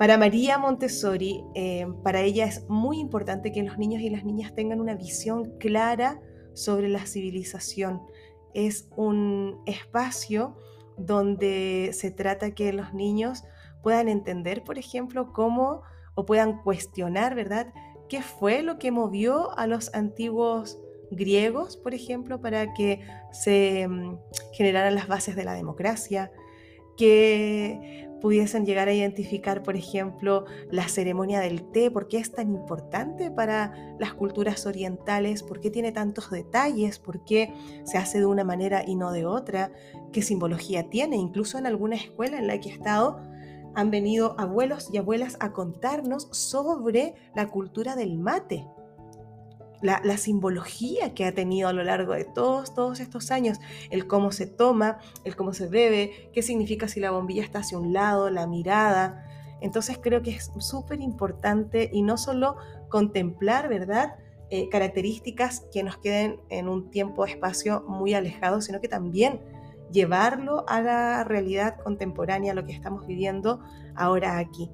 Para 0.00 0.16
María 0.16 0.56
Montessori, 0.56 1.44
eh, 1.54 1.86
para 2.02 2.22
ella 2.22 2.46
es 2.46 2.66
muy 2.70 2.98
importante 2.98 3.52
que 3.52 3.62
los 3.62 3.76
niños 3.76 4.00
y 4.00 4.08
las 4.08 4.24
niñas 4.24 4.54
tengan 4.54 4.80
una 4.80 4.94
visión 4.94 5.58
clara 5.58 6.22
sobre 6.54 6.88
la 6.88 7.04
civilización. 7.04 8.00
Es 8.54 8.88
un 8.96 9.60
espacio 9.66 10.56
donde 10.96 11.90
se 11.92 12.10
trata 12.10 12.54
que 12.54 12.72
los 12.72 12.94
niños 12.94 13.44
puedan 13.82 14.08
entender, 14.08 14.64
por 14.64 14.78
ejemplo, 14.78 15.34
cómo 15.34 15.82
o 16.14 16.24
puedan 16.24 16.62
cuestionar, 16.62 17.34
¿verdad? 17.34 17.70
¿Qué 18.08 18.22
fue 18.22 18.62
lo 18.62 18.78
que 18.78 18.92
movió 18.92 19.54
a 19.58 19.66
los 19.66 19.92
antiguos 19.92 20.78
griegos, 21.10 21.76
por 21.76 21.92
ejemplo, 21.92 22.40
para 22.40 22.72
que 22.72 23.06
se 23.32 23.86
mm, 23.86 24.16
generaran 24.54 24.94
las 24.94 25.08
bases 25.08 25.36
de 25.36 25.44
la 25.44 25.52
democracia? 25.52 26.32
que 27.00 28.09
pudiesen 28.20 28.66
llegar 28.66 28.88
a 28.88 28.92
identificar, 28.92 29.62
por 29.62 29.76
ejemplo, 29.76 30.44
la 30.70 30.88
ceremonia 30.88 31.40
del 31.40 31.62
té, 31.70 31.90
por 31.90 32.08
qué 32.08 32.18
es 32.18 32.32
tan 32.32 32.50
importante 32.50 33.30
para 33.30 33.96
las 33.98 34.14
culturas 34.14 34.66
orientales, 34.66 35.42
por 35.42 35.60
qué 35.60 35.70
tiene 35.70 35.92
tantos 35.92 36.30
detalles, 36.30 36.98
por 36.98 37.24
qué 37.24 37.52
se 37.84 37.98
hace 37.98 38.18
de 38.18 38.26
una 38.26 38.44
manera 38.44 38.84
y 38.86 38.94
no 38.94 39.12
de 39.12 39.26
otra, 39.26 39.72
qué 40.12 40.22
simbología 40.22 40.90
tiene. 40.90 41.16
Incluso 41.16 41.58
en 41.58 41.66
alguna 41.66 41.96
escuela 41.96 42.38
en 42.38 42.46
la 42.46 42.60
que 42.60 42.68
he 42.68 42.72
estado, 42.72 43.20
han 43.74 43.90
venido 43.90 44.34
abuelos 44.38 44.90
y 44.92 44.98
abuelas 44.98 45.36
a 45.40 45.52
contarnos 45.52 46.28
sobre 46.32 47.14
la 47.34 47.48
cultura 47.48 47.96
del 47.96 48.18
mate, 48.18 48.66
la, 49.82 50.16
simbología 50.16 51.14
que 51.14 51.24
ha 51.24 51.34
tenido 51.34 51.68
a 51.68 51.72
lo 51.72 51.82
largo 51.82 52.12
de 52.12 52.24
todos, 52.24 52.74
todos 52.74 53.00
estos 53.00 53.30
años, 53.30 53.58
el 53.90 54.06
cómo 54.06 54.32
se 54.32 54.46
toma, 54.46 54.98
el 55.24 55.36
cómo 55.36 55.52
se 55.52 55.68
bebe, 55.68 56.30
qué 56.32 56.42
significa 56.42 56.88
si 56.88 57.00
la 57.00 57.10
bombilla 57.10 57.42
está 57.42 57.60
hacia 57.60 57.78
un 57.78 57.92
lado, 57.92 58.30
la 58.30 58.46
mirada. 58.46 59.26
Entonces 59.60 59.98
creo 60.00 60.22
que 60.22 60.30
es 60.30 60.50
súper 60.58 61.00
importante 61.00 61.90
y 61.92 62.02
no 62.02 62.16
solo 62.16 62.56
contemplar, 62.88 63.68
¿verdad? 63.68 64.16
Eh, 64.50 64.68
características 64.68 65.66
que 65.72 65.82
nos 65.82 65.96
queden 65.98 66.40
en 66.48 66.68
un 66.68 66.90
tiempo-espacio 66.90 67.84
muy 67.86 68.14
alejado, 68.14 68.60
sino 68.60 68.80
que 68.80 68.88
también 68.88 69.40
llevarlo 69.92 70.64
a 70.68 70.80
la 70.80 71.24
realidad 71.24 71.78
contemporánea, 71.82 72.54
lo 72.54 72.64
que 72.64 72.72
estamos 72.72 73.06
viviendo 73.06 73.60
ahora 73.94 74.38
aquí. 74.38 74.70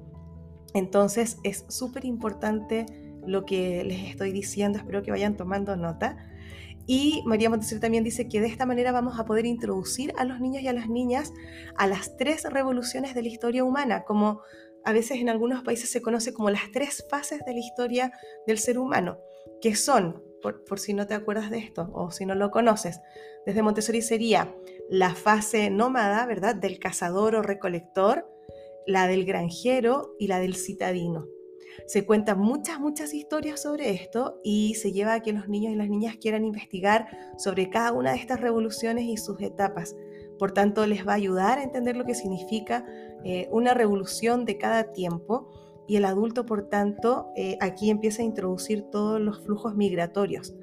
Entonces 0.73 1.37
es 1.43 1.65
súper 1.69 2.05
importante 2.05 2.85
lo 3.27 3.45
que 3.45 3.83
les 3.83 4.09
estoy 4.09 4.31
diciendo, 4.31 4.79
espero 4.79 5.03
que 5.03 5.11
vayan 5.11 5.37
tomando 5.37 5.75
nota. 5.75 6.17
Y 6.87 7.21
María 7.25 7.49
Montessori 7.49 7.81
también 7.81 8.05
dice 8.05 8.29
que 8.29 8.39
de 8.39 8.47
esta 8.47 8.65
manera 8.65 8.93
vamos 8.93 9.19
a 9.19 9.25
poder 9.25 9.45
introducir 9.45 10.13
a 10.17 10.23
los 10.23 10.39
niños 10.39 10.63
y 10.63 10.69
a 10.69 10.73
las 10.73 10.87
niñas 10.87 11.33
a 11.75 11.85
las 11.85 12.15
tres 12.15 12.45
revoluciones 12.45 13.13
de 13.13 13.21
la 13.21 13.27
historia 13.27 13.65
humana, 13.65 14.03
como 14.05 14.41
a 14.85 14.93
veces 14.93 15.19
en 15.19 15.27
algunos 15.27 15.63
países 15.63 15.89
se 15.89 16.01
conoce 16.01 16.33
como 16.33 16.49
las 16.49 16.71
tres 16.71 17.05
fases 17.09 17.41
de 17.45 17.51
la 17.51 17.59
historia 17.59 18.13
del 18.47 18.57
ser 18.57 18.79
humano, 18.79 19.19
que 19.61 19.75
son, 19.75 20.23
por, 20.41 20.79
si 20.79 20.93
no 20.93 21.07
te 21.07 21.13
acuerdas 21.13 21.51
de 21.51 21.57
esto 21.57 21.89
o 21.93 22.09
si 22.09 22.25
no 22.25 22.35
lo 22.35 22.51
conoces, 22.51 23.01
desde 23.45 23.63
Montessori 23.63 24.01
sería 24.01 24.55
la 24.89 25.13
fase 25.13 25.69
nómada, 25.69 26.25
¿verdad? 26.25 26.55
Del 26.55 26.79
cazador 26.79 27.35
o 27.35 27.41
recolector, 27.41 28.29
la 28.85 29.07
del 29.07 29.25
granjero 29.25 30.15
y 30.17 30.27
la 30.27 30.39
del 30.39 30.55
citadino. 30.55 31.27
Se 31.85 32.05
cuentan 32.05 32.39
muchas, 32.39 32.79
muchas 32.79 33.13
historias 33.13 33.61
sobre 33.61 33.91
esto 33.91 34.39
y 34.43 34.75
se 34.75 34.91
lleva 34.91 35.13
a 35.13 35.21
que 35.21 35.33
los 35.33 35.47
niños 35.47 35.73
y 35.73 35.75
las 35.75 35.89
niñas 35.89 36.17
quieran 36.17 36.45
investigar 36.45 37.07
sobre 37.37 37.69
cada 37.69 37.93
una 37.93 38.11
de 38.11 38.17
estas 38.17 38.41
revoluciones 38.41 39.05
y 39.05 39.17
sus 39.17 39.41
etapas. 39.41 39.95
Por 40.39 40.51
tanto, 40.51 40.85
les 40.85 41.07
va 41.07 41.13
a 41.13 41.15
ayudar 41.15 41.59
a 41.59 41.63
entender 41.63 41.95
lo 41.95 42.05
que 42.05 42.15
significa 42.15 42.85
eh, 43.23 43.47
una 43.51 43.73
revolución 43.73 44.45
de 44.45 44.57
cada 44.57 44.91
tiempo 44.91 45.51
y 45.87 45.95
el 45.95 46.05
adulto, 46.05 46.45
por 46.45 46.69
tanto, 46.69 47.29
eh, 47.35 47.57
aquí 47.61 47.89
empieza 47.89 48.21
a 48.21 48.25
introducir 48.25 48.83
todos 48.91 49.21
los 49.21 49.39
flujos 49.39 49.75
migratorios, 49.75 50.53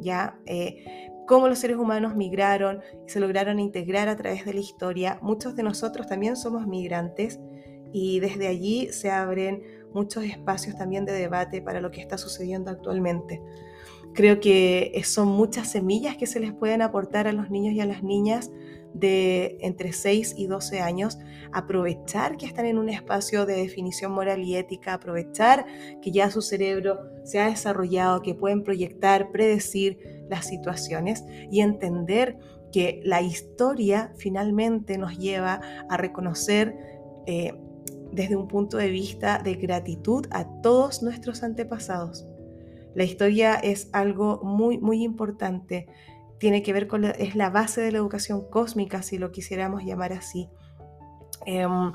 ¿ya? 0.00 0.40
Eh, 0.46 1.08
cómo 1.26 1.48
los 1.48 1.60
seres 1.60 1.76
humanos 1.76 2.16
migraron 2.16 2.80
y 3.06 3.10
se 3.10 3.20
lograron 3.20 3.60
integrar 3.60 4.08
a 4.08 4.16
través 4.16 4.44
de 4.44 4.54
la 4.54 4.60
historia. 4.60 5.18
Muchos 5.22 5.54
de 5.54 5.62
nosotros 5.62 6.08
también 6.08 6.36
somos 6.36 6.66
migrantes 6.66 7.40
y 7.92 8.20
desde 8.20 8.48
allí 8.48 8.88
se 8.92 9.10
abren 9.10 9.62
muchos 9.94 10.24
espacios 10.24 10.76
también 10.76 11.04
de 11.04 11.12
debate 11.12 11.62
para 11.62 11.80
lo 11.80 11.90
que 11.90 12.00
está 12.00 12.18
sucediendo 12.18 12.70
actualmente. 12.70 13.40
Creo 14.14 14.40
que 14.40 15.00
son 15.04 15.28
muchas 15.28 15.70
semillas 15.70 16.16
que 16.16 16.26
se 16.26 16.40
les 16.40 16.52
pueden 16.52 16.82
aportar 16.82 17.26
a 17.26 17.32
los 17.32 17.50
niños 17.50 17.74
y 17.74 17.80
a 17.80 17.86
las 17.86 18.02
niñas 18.02 18.50
de 18.94 19.56
entre 19.60 19.92
6 19.92 20.34
y 20.36 20.46
12 20.46 20.80
años, 20.80 21.18
aprovechar 21.52 22.36
que 22.36 22.46
están 22.46 22.66
en 22.66 22.78
un 22.78 22.88
espacio 22.88 23.46
de 23.46 23.54
definición 23.54 24.12
moral 24.12 24.42
y 24.42 24.56
ética, 24.56 24.94
aprovechar 24.94 25.66
que 26.02 26.10
ya 26.10 26.30
su 26.30 26.42
cerebro 26.42 26.98
se 27.24 27.40
ha 27.40 27.46
desarrollado, 27.48 28.22
que 28.22 28.34
pueden 28.34 28.62
proyectar, 28.62 29.30
predecir 29.30 30.24
las 30.28 30.46
situaciones 30.46 31.24
y 31.50 31.60
entender 31.60 32.38
que 32.70 33.00
la 33.04 33.22
historia 33.22 34.12
finalmente 34.16 34.98
nos 34.98 35.18
lleva 35.18 35.60
a 35.88 35.96
reconocer 35.96 36.76
eh, 37.26 37.52
desde 38.12 38.36
un 38.36 38.48
punto 38.48 38.76
de 38.76 38.90
vista 38.90 39.38
de 39.38 39.54
gratitud 39.54 40.26
a 40.30 40.60
todos 40.62 41.02
nuestros 41.02 41.42
antepasados. 41.42 42.26
La 42.94 43.04
historia 43.04 43.54
es 43.54 43.88
algo 43.92 44.40
muy, 44.42 44.78
muy 44.78 45.02
importante 45.02 45.86
tiene 46.42 46.64
que 46.64 46.72
ver 46.72 46.88
con, 46.88 47.04
es 47.04 47.36
la 47.36 47.50
base 47.50 47.80
de 47.82 47.92
la 47.92 47.98
educación 47.98 48.44
cósmica, 48.50 49.02
si 49.02 49.16
lo 49.16 49.30
quisiéramos 49.30 49.84
llamar 49.84 50.12
así. 50.12 50.48
Em, 51.46 51.92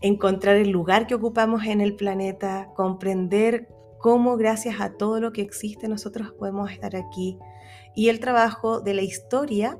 encontrar 0.00 0.56
el 0.56 0.70
lugar 0.70 1.06
que 1.06 1.14
ocupamos 1.14 1.64
en 1.64 1.80
el 1.80 1.94
planeta, 1.94 2.72
comprender 2.74 3.68
cómo 4.00 4.36
gracias 4.36 4.80
a 4.80 4.94
todo 4.94 5.20
lo 5.20 5.32
que 5.32 5.42
existe 5.42 5.86
nosotros 5.86 6.32
podemos 6.32 6.72
estar 6.72 6.96
aquí. 6.96 7.38
Y 7.94 8.08
el 8.08 8.18
trabajo 8.18 8.80
de 8.80 8.94
la 8.94 9.02
historia, 9.02 9.78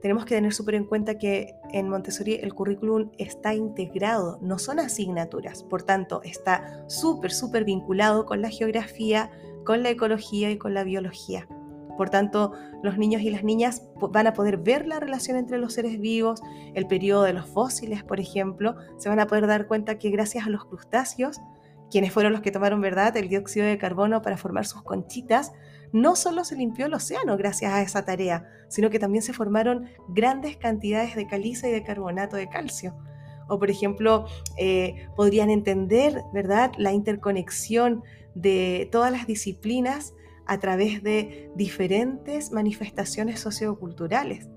tenemos 0.00 0.24
que 0.24 0.34
tener 0.34 0.52
súper 0.52 0.76
en 0.76 0.84
cuenta 0.84 1.18
que 1.18 1.54
en 1.72 1.88
Montessori 1.88 2.34
el 2.34 2.54
currículum 2.54 3.10
está 3.18 3.54
integrado, 3.54 4.38
no 4.40 4.58
son 4.58 4.78
asignaturas, 4.78 5.62
por 5.62 5.82
tanto 5.82 6.22
está 6.22 6.84
súper, 6.88 7.32
súper 7.32 7.64
vinculado 7.64 8.24
con 8.24 8.40
la 8.40 8.50
geografía, 8.50 9.30
con 9.64 9.82
la 9.82 9.90
ecología 9.90 10.50
y 10.50 10.58
con 10.58 10.74
la 10.74 10.84
biología. 10.84 11.48
Por 11.96 12.10
tanto, 12.10 12.52
los 12.84 12.96
niños 12.96 13.22
y 13.22 13.30
las 13.30 13.42
niñas 13.42 13.82
van 13.96 14.28
a 14.28 14.32
poder 14.32 14.58
ver 14.58 14.86
la 14.86 15.00
relación 15.00 15.36
entre 15.36 15.58
los 15.58 15.74
seres 15.74 15.98
vivos, 15.98 16.40
el 16.74 16.86
periodo 16.86 17.24
de 17.24 17.32
los 17.32 17.46
fósiles, 17.46 18.04
por 18.04 18.20
ejemplo, 18.20 18.76
se 18.98 19.08
van 19.08 19.18
a 19.18 19.26
poder 19.26 19.48
dar 19.48 19.66
cuenta 19.66 19.98
que 19.98 20.10
gracias 20.10 20.46
a 20.46 20.50
los 20.50 20.64
crustáceos, 20.64 21.40
quienes 21.90 22.12
fueron 22.12 22.32
los 22.32 22.40
que 22.40 22.52
tomaron 22.52 22.80
verdad 22.80 23.16
el 23.16 23.28
dióxido 23.28 23.66
de 23.66 23.78
carbono 23.78 24.22
para 24.22 24.36
formar 24.36 24.64
sus 24.64 24.82
conchitas, 24.82 25.52
no 25.92 26.16
solo 26.16 26.44
se 26.44 26.56
limpió 26.56 26.86
el 26.86 26.94
océano 26.94 27.36
gracias 27.36 27.72
a 27.72 27.82
esa 27.82 28.04
tarea, 28.04 28.48
sino 28.68 28.90
que 28.90 28.98
también 28.98 29.22
se 29.22 29.32
formaron 29.32 29.88
grandes 30.08 30.56
cantidades 30.56 31.16
de 31.16 31.26
caliza 31.26 31.68
y 31.68 31.72
de 31.72 31.82
carbonato 31.82 32.36
de 32.36 32.48
calcio. 32.48 32.96
O 33.48 33.58
por 33.58 33.70
ejemplo, 33.70 34.26
eh, 34.58 35.06
podrían 35.16 35.50
entender, 35.50 36.22
¿verdad?, 36.32 36.72
la 36.76 36.92
interconexión 36.92 38.02
de 38.34 38.88
todas 38.92 39.10
las 39.10 39.26
disciplinas 39.26 40.14
a 40.46 40.58
través 40.58 41.02
de 41.02 41.50
diferentes 41.54 42.52
manifestaciones 42.52 43.40
socioculturales. 43.40 44.48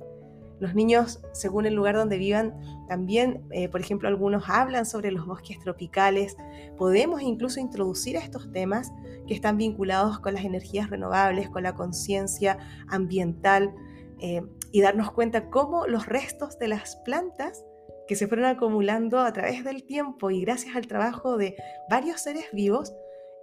Los 0.61 0.75
niños, 0.75 1.19
según 1.31 1.65
el 1.65 1.73
lugar 1.73 1.95
donde 1.95 2.19
vivan, 2.19 2.53
también, 2.87 3.41
eh, 3.49 3.67
por 3.67 3.81
ejemplo, 3.81 4.07
algunos 4.07 4.43
hablan 4.47 4.85
sobre 4.85 5.09
los 5.11 5.25
bosques 5.25 5.57
tropicales. 5.59 6.37
Podemos 6.77 7.23
incluso 7.23 7.59
introducir 7.59 8.15
estos 8.15 8.51
temas 8.51 8.91
que 9.27 9.33
están 9.33 9.57
vinculados 9.57 10.19
con 10.19 10.35
las 10.35 10.45
energías 10.45 10.91
renovables, 10.91 11.49
con 11.49 11.63
la 11.63 11.73
conciencia 11.73 12.59
ambiental 12.87 13.73
eh, 14.19 14.43
y 14.71 14.81
darnos 14.81 15.11
cuenta 15.11 15.49
cómo 15.49 15.87
los 15.87 16.05
restos 16.05 16.59
de 16.59 16.67
las 16.67 16.95
plantas 16.97 17.65
que 18.07 18.15
se 18.15 18.27
fueron 18.27 18.45
acumulando 18.45 19.19
a 19.19 19.33
través 19.33 19.63
del 19.63 19.83
tiempo 19.83 20.29
y 20.29 20.41
gracias 20.41 20.75
al 20.75 20.85
trabajo 20.85 21.37
de 21.37 21.55
varios 21.89 22.21
seres 22.21 22.45
vivos 22.53 22.93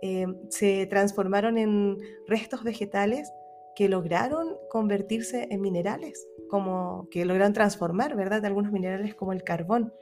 eh, 0.02 0.26
se 0.50 0.86
transformaron 0.86 1.58
en 1.58 1.98
restos 2.28 2.62
vegetales 2.62 3.32
que 3.74 3.88
lograron 3.88 4.56
convertirse 4.70 5.48
en 5.50 5.60
minerales, 5.60 6.26
como 6.48 7.08
que 7.10 7.24
lograron 7.24 7.52
transformar, 7.52 8.16
¿verdad?, 8.16 8.44
algunos 8.44 8.72
minerales 8.72 9.14
como 9.14 9.32
el 9.32 9.42
carbón. 9.42 9.92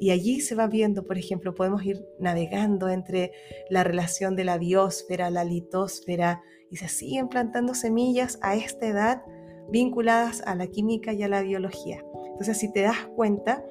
Y 0.00 0.10
allí 0.10 0.40
se 0.40 0.54
va 0.54 0.66
viendo, 0.66 1.04
por 1.04 1.18
ejemplo, 1.18 1.54
podemos 1.54 1.84
ir 1.84 2.04
navegando 2.18 2.88
entre 2.88 3.32
la 3.70 3.84
relación 3.84 4.36
de 4.36 4.44
la 4.44 4.58
biosfera, 4.58 5.30
la 5.30 5.44
litosfera, 5.44 6.42
y 6.70 6.76
se 6.76 6.88
siguen 6.88 7.28
plantando 7.28 7.74
semillas 7.74 8.38
a 8.42 8.56
esta 8.56 8.86
edad 8.86 9.22
vinculadas 9.70 10.42
a 10.46 10.54
la 10.54 10.66
química 10.66 11.12
y 11.12 11.22
a 11.22 11.28
la 11.28 11.42
biología. 11.42 12.02
Entonces, 12.30 12.58
si 12.58 12.72
te 12.72 12.80
das 12.82 13.06
cuenta, 13.14 13.64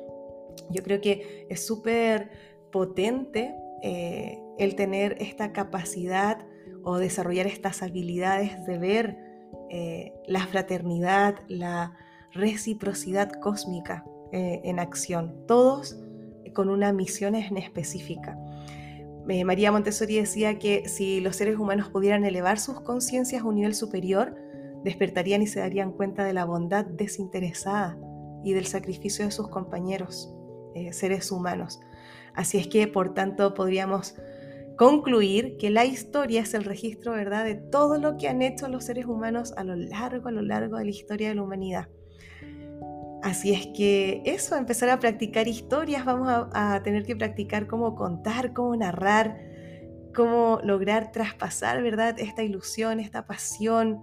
yo 0.70 0.84
creo 0.84 1.02
que 1.02 1.48
es 1.50 1.66
súper 1.66 2.30
potente 2.72 3.56
eh, 3.84 4.40
el 4.58 4.76
tener 4.76 5.18
esta 5.20 5.52
capacidad 5.52 6.46
o 6.84 6.98
desarrollar 6.98 7.48
estas 7.48 7.82
habilidades 7.82 8.66
de 8.66 8.78
ver 8.78 9.31
eh, 9.74 10.12
la 10.28 10.46
fraternidad, 10.48 11.36
la 11.48 11.94
reciprocidad 12.34 13.32
cósmica 13.32 14.04
eh, 14.34 14.60
en 14.66 14.80
acción, 14.80 15.46
todos 15.48 15.98
con 16.54 16.68
una 16.68 16.92
misión 16.92 17.36
en 17.36 17.56
específica. 17.56 18.38
María 19.46 19.72
Montessori 19.72 20.18
decía 20.18 20.60
que 20.60 20.90
si 20.90 21.22
los 21.22 21.38
seres 21.38 21.58
humanos 21.58 21.88
pudieran 21.88 22.26
elevar 22.26 22.60
sus 22.60 22.82
conciencias 22.82 23.44
a 23.44 23.46
un 23.46 23.56
nivel 23.56 23.74
superior, 23.74 24.36
despertarían 24.84 25.42
y 25.42 25.48
se 25.48 25.62
darían 25.62 25.94
cuenta 25.94 26.26
de 26.26 26.34
la 26.34 26.44
bondad 26.44 26.86
desinteresada 26.86 27.98
y 28.44 28.52
del 28.52 28.66
sacrificio 28.66 29.24
de 29.24 29.32
sus 29.32 29.48
compañeros, 29.48 30.36
seres 30.92 31.32
humanos. 31.32 31.80
Así 32.34 32.58
es 32.58 32.68
que, 32.68 32.88
por 32.88 33.14
tanto, 33.14 33.54
podríamos 33.54 34.16
concluir 34.82 35.58
que 35.58 35.70
la 35.70 35.86
historia 35.86 36.42
es 36.42 36.56
el 36.56 36.64
registro, 36.64 37.12
¿verdad?, 37.12 37.46
de 37.46 37.54
todo 37.54 38.00
lo 38.00 38.18
que 38.18 38.28
han 38.28 38.42
hecho 38.42 38.68
los 38.68 38.86
seres 38.86 39.06
humanos 39.06 39.54
a 39.56 39.64
lo 39.64 39.76
largo, 39.76 40.30
a 40.30 40.32
lo 40.32 40.42
largo 40.42 40.78
de 40.78 40.86
la 40.86 40.90
historia 40.90 41.30
de 41.30 41.36
la 41.36 41.44
humanidad. 41.44 41.88
Así 43.22 43.54
es 43.54 43.68
que 43.78 44.24
eso, 44.26 44.56
empezar 44.56 44.90
a 44.90 45.00
practicar 45.00 45.48
historias, 45.48 46.04
vamos 46.04 46.30
a, 46.30 46.74
a 46.74 46.82
tener 46.82 47.06
que 47.06 47.16
practicar 47.16 47.68
cómo 47.68 47.94
contar, 47.94 48.54
cómo 48.54 48.76
narrar, 48.76 49.38
cómo 50.16 50.60
lograr 50.64 51.12
traspasar, 51.12 51.84
¿verdad?, 51.84 52.16
esta 52.18 52.42
ilusión, 52.42 53.00
esta 53.00 53.28
pasión, 53.28 54.02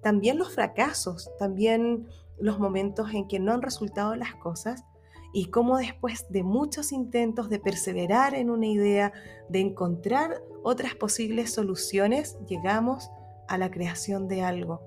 también 0.00 0.38
los 0.38 0.54
fracasos, 0.54 1.28
también 1.40 2.06
los 2.38 2.60
momentos 2.60 3.12
en 3.14 3.26
que 3.26 3.40
no 3.40 3.52
han 3.52 3.62
resultado 3.62 4.14
las 4.14 4.36
cosas, 4.36 4.84
y 5.32 5.46
cómo 5.46 5.78
después 5.78 6.26
de 6.28 6.42
muchos 6.42 6.92
intentos 6.92 7.48
de 7.48 7.58
perseverar 7.58 8.34
en 8.34 8.50
una 8.50 8.66
idea, 8.66 9.12
de 9.48 9.60
encontrar 9.60 10.42
otras 10.62 10.94
posibles 10.94 11.52
soluciones, 11.52 12.36
llegamos 12.46 13.10
a 13.48 13.58
la 13.58 13.70
creación 13.70 14.28
de 14.28 14.42
algo. 14.42 14.82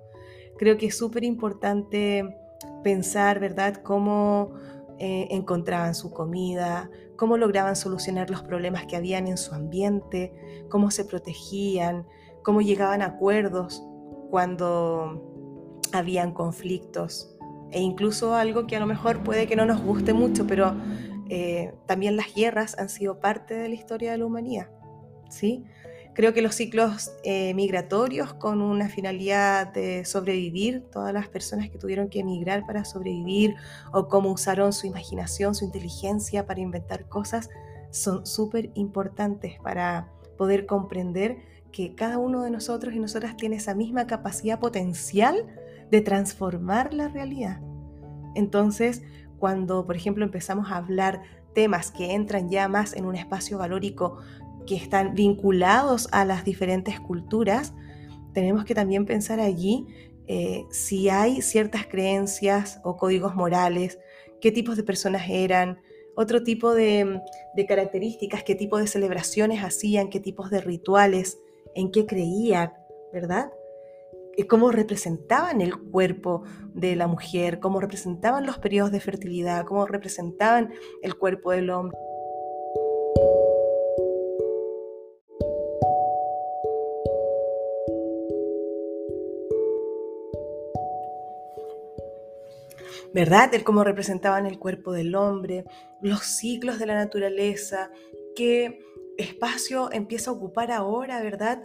Creo 0.58 0.77
que 0.77 0.88
es 0.88 0.97
súper 0.97 1.23
importante 1.23 2.38
pensar, 2.84 3.39
¿verdad?, 3.39 3.82
cómo 3.84 4.53
eh, 4.99 5.27
encontraban 5.32 5.95
su 5.95 6.12
comida, 6.12 6.89
cómo 7.15 7.38
lograban 7.38 7.75
solucionar 7.75 8.29
los 8.29 8.43
problemas 8.43 8.86
que 8.86 8.95
habían 8.95 9.27
en 9.27 9.38
su 9.38 9.53
ambiente, 9.53 10.34
cómo 10.69 10.91
se 10.91 11.06
protegían, 11.06 12.06
cómo 12.43 12.62
llegaban 12.62 13.01
a 13.01 13.06
acuerdos 13.06 13.84
cuando 14.29 15.21
habían 15.93 16.34
conflictos 16.34 17.33
e 17.73 17.81
incluso 17.81 18.36
algo 18.36 18.67
que 18.67 18.75
a 18.75 18.79
lo 18.79 18.86
mejor 18.86 19.23
puede 19.23 19.47
que 19.47 19.55
no 19.55 19.65
nos 19.65 19.81
guste 19.81 20.13
mucho, 20.13 20.47
pero 20.47 20.75
eh, 21.29 21.73
también 21.88 22.15
las 22.15 22.33
guerras 22.33 22.77
han 22.77 22.89
sido 22.89 23.19
parte 23.19 23.55
de 23.55 23.67
la 23.67 23.75
historia 23.75 24.12
de 24.12 24.19
la 24.19 24.25
humanidad. 24.25 24.69
¿sí? 25.29 25.63
Creo 26.13 26.33
que 26.33 26.43
los 26.43 26.53
ciclos 26.53 27.12
eh, 27.23 27.55
migratorios 27.55 28.36
con 28.36 28.62
una 28.62 28.88
finalidad 28.88 29.73
de 29.73 30.05
sobrevivir, 30.05 30.83
todas 30.91 31.12
las 31.12 31.27
personas 31.27 31.71
que 31.71 31.79
tuvieron 31.79 32.07
que 32.07 32.19
emigrar 32.19 32.67
para 32.67 32.86
sobrevivir 32.86 33.55
o 33.91 34.07
cómo 34.07 34.31
usaron 34.31 34.73
su 34.73 34.86
imaginación, 34.86 35.55
su 35.55 35.65
inteligencia 35.65 36.45
para 36.45 36.62
inventar 36.62 37.09
cosas, 37.09 37.49
son 37.89 38.27
súper 38.27 38.69
importantes 38.75 39.59
para 39.63 40.12
poder 40.38 40.67
comprender 40.67 41.38
que 41.71 41.95
cada 41.95 42.19
uno 42.19 42.43
de 42.43 42.51
nosotros 42.51 42.93
y 42.93 42.99
nosotras 42.99 43.36
tiene 43.36 43.55
esa 43.55 43.73
misma 43.73 44.05
capacidad 44.05 44.59
potencial 44.59 45.47
de 45.93 46.01
transformar 46.01 46.91
la 46.91 47.08
realidad. 47.08 47.62
Entonces, 48.34 49.03
cuando, 49.38 49.86
por 49.86 49.95
ejemplo, 49.95 50.25
empezamos 50.25 50.71
a 50.71 50.77
hablar 50.77 51.21
temas 51.53 51.91
que 51.91 52.13
entran 52.13 52.49
ya 52.49 52.67
más 52.67 52.95
en 52.95 53.06
un 53.06 53.15
espacio 53.15 53.60
valórico 53.60 54.17
que 54.65 54.75
están 54.75 55.13
vinculados 55.13 56.10
a 56.12 56.25
las 56.25 56.45
diferentes 56.45 56.99
culturas, 56.99 57.75
tenemos 58.34 58.65
que 58.65 58.73
también 58.73 59.06
pensar 59.06 59.39
allí 59.39 59.86
eh, 60.25 60.65
si 60.71 61.10
hay 61.10 61.43
ciertas 61.43 61.86
creencias 61.86 62.82
o 62.84 62.97
códigos 62.97 63.36
morales, 63.36 63.99
qué 64.41 64.51
tipos 64.51 64.75
de 64.77 64.84
personas 64.84 65.29
eran, 65.29 65.79
otro 66.15 66.41
tipo 66.41 66.73
de, 66.73 67.21
de 67.56 67.65
características, 67.67 68.41
qué 68.41 68.56
tipo 68.56 68.79
de 68.79 68.88
celebraciones 68.88 69.63
hacían, 69.63 70.10
qué 70.10 70.19
tipos 70.19 70.49
de 70.49 70.60
rituales, 70.60 71.38
en 71.75 71.91
qué 71.91 72.08
creían, 72.08 72.73
¿verdad? 73.13 73.51
Cómo 74.50 74.72
representaban 74.72 75.62
el 75.62 75.78
cuerpo 75.78 76.43
de 76.74 76.96
la 76.96 77.08
mujer, 77.08 77.60
cómo 77.60 77.80
representaban 77.80 78.46
los 78.46 78.58
periodos 78.58 78.91
de 78.91 79.00
fertilidad, 79.00 79.65
cómo 79.65 79.86
representaban 79.86 80.74
el 81.02 81.15
cuerpo 81.15 81.52
del 81.52 81.69
hombre. 81.69 81.98
¿verdad? 93.13 93.54
El 93.54 93.63
cómo 93.63 93.84
representaban 93.84 94.48
el 94.48 94.58
cuerpo 94.58 94.91
del 94.91 95.15
hombre, 95.15 95.65
los 96.02 96.24
ciclos 96.24 96.80
de 96.80 96.88
la 96.88 96.96
naturaleza, 96.96 97.91
qué 98.36 98.80
espacio 99.17 99.91
empieza 99.91 100.32
a 100.32 100.34
ocupar 100.34 100.72
ahora, 100.72 101.22
¿verdad? 101.22 101.63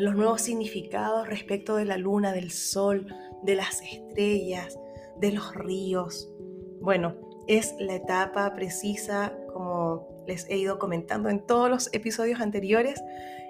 Los 0.00 0.16
nuevos 0.16 0.40
significados 0.40 1.28
respecto 1.28 1.76
de 1.76 1.84
la 1.84 1.98
luna, 1.98 2.32
del 2.32 2.50
sol, 2.50 3.06
de 3.42 3.54
las 3.54 3.82
estrellas, 3.82 4.78
de 5.18 5.32
los 5.32 5.54
ríos. 5.54 6.32
Bueno, 6.80 7.16
es 7.46 7.74
la 7.78 7.96
etapa 7.96 8.54
precisa, 8.54 9.34
como 9.52 10.24
les 10.26 10.48
he 10.48 10.56
ido 10.56 10.78
comentando 10.78 11.28
en 11.28 11.44
todos 11.46 11.68
los 11.68 11.92
episodios 11.92 12.40
anteriores, 12.40 13.02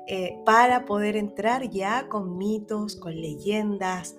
eh, 0.08 0.40
para 0.44 0.86
poder 0.86 1.14
entrar 1.14 1.70
ya 1.70 2.08
con 2.08 2.36
mitos, 2.36 2.96
con 2.96 3.14
leyendas, 3.14 4.16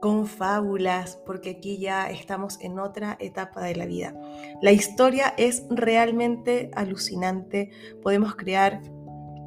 con 0.00 0.26
fábulas, 0.26 1.16
porque 1.24 1.50
aquí 1.50 1.78
ya 1.78 2.10
estamos 2.10 2.60
en 2.60 2.80
otra 2.80 3.16
etapa 3.20 3.62
de 3.62 3.76
la 3.76 3.86
vida. 3.86 4.20
La 4.62 4.72
historia 4.72 5.32
es 5.36 5.64
realmente 5.70 6.72
alucinante. 6.74 7.70
Podemos 8.02 8.34
crear 8.34 8.80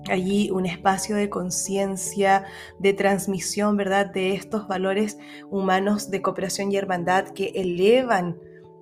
allí 0.10 0.52
un 0.52 0.66
espacio 0.66 1.16
de 1.16 1.30
conciencia, 1.30 2.46
de 2.80 2.94
transmisión, 2.94 3.78
¿verdad? 3.78 4.08
De 4.08 4.34
estos 4.34 4.68
valores 4.68 5.18
humanos 5.50 6.10
de 6.10 6.22
cooperación 6.22 6.72
y 6.72 6.78
hermandad 6.78 7.30
que 7.30 7.52
elevan 7.56 8.38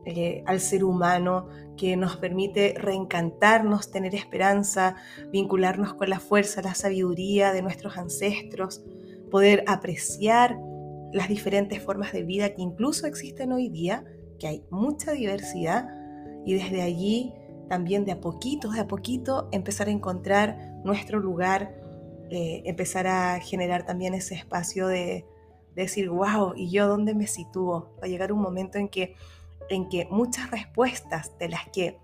eh, 0.06 0.44
al 0.48 0.60
ser 0.60 0.84
humano, 0.84 1.48
que 1.78 1.96
nos 1.96 2.18
permite 2.18 2.74
reencantarnos, 2.78 3.92
tener 3.92 4.16
esperanza, 4.16 4.96
vincularnos 5.32 5.94
con 5.94 6.10
la 6.10 6.20
fuerza, 6.20 6.62
la 6.62 6.76
sabiduría 6.76 7.54
de 7.54 7.62
nuestros 7.62 7.98
ancestros, 7.98 8.84
poder 9.30 9.64
apreciar 9.68 10.58
las 11.14 11.28
diferentes 11.28 11.82
formas 11.82 12.14
de 12.14 12.24
vida 12.24 12.54
que 12.54 12.62
incluso 12.62 13.06
existen 13.06 13.52
hoy 13.52 13.70
día, 13.70 14.04
que 14.40 14.48
hay 14.48 14.64
mucha 14.70 15.12
diversidad, 15.12 15.88
y 16.46 16.56
desde 16.56 16.82
allí 16.82 17.34
también 17.70 18.06
de 18.06 18.12
a 18.12 18.20
poquito, 18.20 18.70
de 18.72 18.82
a 18.82 18.88
poquito, 18.88 19.48
empezar 19.52 19.88
a 19.88 19.92
encontrar 19.92 20.71
nuestro 20.84 21.20
lugar, 21.20 21.76
eh, 22.30 22.63
empezar 22.65 23.08
a 23.08 23.39
generar 23.39 23.86
también 23.86 24.13
ese 24.13 24.36
espacio 24.36 24.88
de, 24.88 25.26
decir, 25.76 26.10
wow, 26.10 26.54
¿y 26.56 26.70
yo 26.70 26.88
dónde 26.88 27.13
me 27.13 27.28
sitúo? 27.28 27.96
Va 28.02 28.06
a 28.06 28.08
llegar 28.08 28.34
un 28.34 28.41
momento 28.41 28.78
en 28.78 28.89
que, 28.89 29.15
en 29.70 29.88
que 29.88 30.06
muchas 30.12 30.52
respuestas 30.52 31.38
de 31.39 31.50
las 31.50 31.70
que 31.70 31.98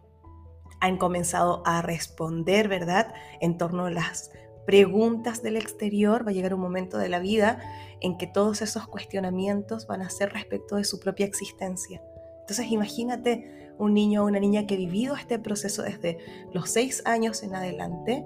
han 0.80 0.98
comenzado 0.98 1.64
a 1.66 1.82
responder, 1.82 2.68
¿verdad? 2.68 3.14
En 3.42 3.58
torno 3.58 3.86
a 3.86 3.92
las 3.92 4.32
preguntas 4.66 5.42
del 5.42 5.58
exterior, 5.58 6.26
va 6.26 6.32
a 6.32 6.34
llegar 6.34 6.54
un 6.54 6.60
momento 6.60 6.98
de 6.98 7.10
la 7.10 7.20
vida 7.20 7.60
en 8.02 8.18
que 8.18 8.28
todos 8.28 8.62
esos 8.62 8.88
cuestionamientos 8.88 9.88
van 9.88 10.02
a 10.02 10.10
ser 10.10 10.34
respecto 10.34 10.76
de 10.76 10.84
su 10.84 11.00
propia 11.00 11.26
existencia. 11.26 12.02
Entonces 12.42 12.72
imagínate 12.72 13.74
un 13.78 13.94
niño 13.94 14.24
o 14.24 14.28
una 14.28 14.40
niña 14.40 14.68
que 14.68 14.76
ha 14.76 14.78
vivido 14.78 15.16
este 15.16 15.40
proceso 15.40 15.84
desde 15.84 16.18
los 16.54 16.70
seis 16.70 17.02
años 17.06 17.44
en 17.44 17.56
adelante, 17.56 18.26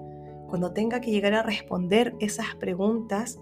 cuando 0.52 0.74
tenga 0.74 1.00
que 1.00 1.10
llegar 1.10 1.32
a 1.32 1.42
responder 1.42 2.14
esas 2.20 2.54
preguntas, 2.56 3.40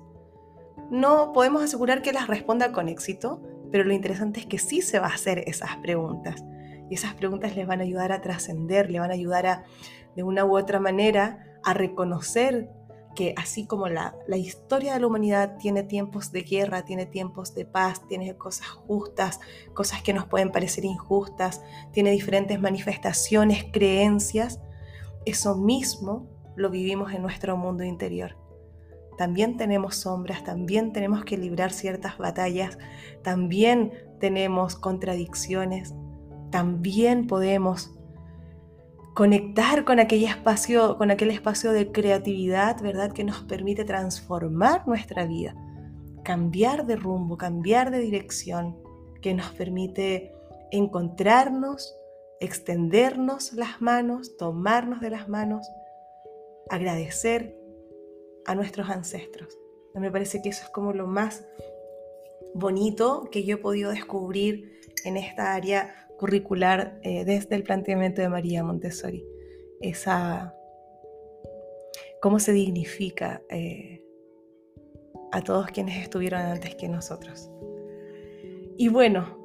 no 0.93 1.33
podemos 1.33 1.61
asegurar 1.61 2.03
que 2.03 2.13
las 2.13 2.29
responda 2.29 2.71
con 2.71 2.89
éxito, 2.89 3.43
pero 3.73 3.83
lo 3.83 3.93
interesante 3.93 4.39
es 4.39 4.47
que 4.47 4.59
sí 4.59 4.81
se 4.81 5.01
va 5.01 5.09
a 5.09 5.15
hacer 5.15 5.43
esas 5.49 5.77
preguntas. 5.79 6.45
Y 6.89 6.95
esas 6.95 7.15
preguntas 7.15 7.57
les 7.57 7.67
van 7.67 7.81
a 7.81 7.83
ayudar 7.83 8.13
a 8.13 8.21
trascender, 8.21 8.93
le 8.93 9.01
van 9.01 9.11
a 9.11 9.15
ayudar 9.15 9.47
a, 9.47 9.65
de 10.15 10.23
una 10.23 10.45
u 10.45 10.57
otra 10.57 10.79
manera, 10.79 11.59
a 11.65 11.75
reconocer 11.75 12.71
que 13.17 13.35
así 13.37 13.67
como 13.67 13.89
la, 13.89 14.15
historia 14.37 14.95
de 14.95 15.01
la 15.01 15.09
humanidad 15.09 15.57
tiene 15.59 15.83
tiempos 15.83 16.31
de 16.31 16.43
guerra, 16.43 16.85
tiene 16.85 17.07
tiempos 17.07 17.57
de 17.57 17.65
paz, 17.65 18.07
tiene 18.07 18.37
cosas 18.37 18.69
justas, 18.69 19.41
cosas 19.75 20.01
que 20.03 20.15
nos 20.15 20.27
pueden 20.27 20.53
parecer 20.53 20.85
injustas, 20.85 21.61
tiene 21.91 22.13
diferentes 22.13 22.61
manifestaciones, 22.61 23.65
creencias, 23.73 24.61
eso 25.25 25.57
mismo 25.57 26.39
lo 26.61 26.71
vivimos 26.71 27.13
en 27.13 27.23
nuestro 27.23 27.57
mundo 27.57 27.85
interior. 27.85 28.37
También 29.17 29.57
tenemos 29.57 29.97
sombras, 29.97 30.45
también 30.45 30.93
tenemos 30.93 31.25
que 31.25 31.37
librar 31.37 31.73
ciertas 31.73 32.17
batallas, 32.19 32.79
también 33.23 33.93
tenemos 34.19 34.77
contradicciones, 34.77 35.95
también 36.51 37.27
podemos 37.27 37.91
conectar 39.15 39.85
con 39.85 40.01
aquel 40.01 40.25
espacio, 40.25 40.97
con 40.97 41.11
aquel 41.11 41.31
espacio 41.31 41.73
de 41.73 41.93
creatividad, 41.93 42.81
¿verdad? 42.81 43.13
Que 43.13 43.25
nos 43.25 43.43
permite 43.43 43.85
transformar 43.85 44.87
nuestra 44.87 45.27
vida, 45.27 45.55
cambiar 46.25 46.87
de 46.87 46.97
rumbo, 46.97 47.37
cambiar 47.37 47.91
de 47.91 47.99
dirección, 47.99 48.77
que 49.21 49.35
nos 49.35 49.51
permite 49.51 50.33
encontrarnos, 50.71 51.95
extendernos 52.41 53.53
las 53.53 53.83
manos, 53.83 54.37
tomarnos 54.39 55.01
de 55.01 55.11
las 55.11 55.29
manos, 55.29 55.67
agradecer 56.69 57.57
a 58.47 58.55
nuestros 58.55 58.89
ancestros. 58.91 59.59
Me 59.95 60.11
parece 60.11 60.41
que 60.41 60.51
eso 60.51 60.65
es 60.65 60.71
como 60.71 60.93
lo 60.93 61.07
más 61.07 61.45
bonito 62.55 63.29
que 63.31 63.45
yo 63.45 63.57
he 63.57 63.59
podido 63.59 63.91
descubrir 63.91 64.81
en 65.05 65.17
esta 65.17 65.55
área 65.55 66.09
curricular 66.19 66.99
eh, 67.03 67.25
desde 67.25 67.57
el 67.57 67.63
planteamiento 67.63 68.21
de 68.21 68.29
María 68.29 68.63
Montessori. 68.63 69.25
Esa, 69.81 70.55
cómo 72.21 72.39
se 72.39 72.53
dignifica 72.53 73.43
eh, 73.49 74.05
a 75.33 75.43
todos 75.43 75.69
quienes 75.69 76.03
estuvieron 76.03 76.41
antes 76.43 76.75
que 76.75 76.89
nosotros. 76.89 77.51
Y 78.77 78.89
bueno, 78.89 79.39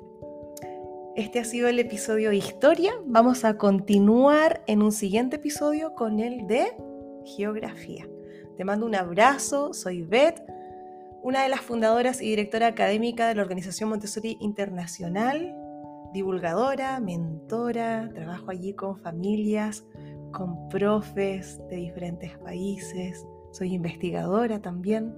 este 1.15 1.39
ha 1.39 1.45
sido 1.45 1.69
el 1.69 1.79
episodio 1.79 2.29
de 2.29 2.37
historia. 2.37 2.93
Vamos 3.05 3.45
a 3.45 3.57
continuar 3.57 4.63
en 4.67 4.81
un 4.81 4.91
siguiente 4.91 5.37
episodio 5.37 5.93
con 5.95 6.19
el 6.19 6.45
de 6.47 6.67
geografía. 7.25 8.07
Te 8.57 8.63
mando 8.63 8.85
un 8.85 8.95
abrazo, 8.95 9.73
soy 9.73 10.03
Beth, 10.03 10.41
una 11.23 11.43
de 11.43 11.49
las 11.49 11.61
fundadoras 11.61 12.21
y 12.21 12.29
directora 12.29 12.67
académica 12.67 13.27
de 13.27 13.35
la 13.35 13.41
Organización 13.41 13.89
Montessori 13.89 14.37
Internacional 14.39 15.55
divulgadora, 16.15 17.01
mentora, 17.01 18.09
trabajo 18.13 18.49
allí 18.49 18.73
con 18.73 18.97
familias, 18.97 19.83
con 20.31 20.69
profes 20.69 21.59
de 21.69 21.75
diferentes 21.75 22.37
países, 22.37 23.25
soy 23.51 23.73
investigadora 23.73 24.61
también 24.61 25.13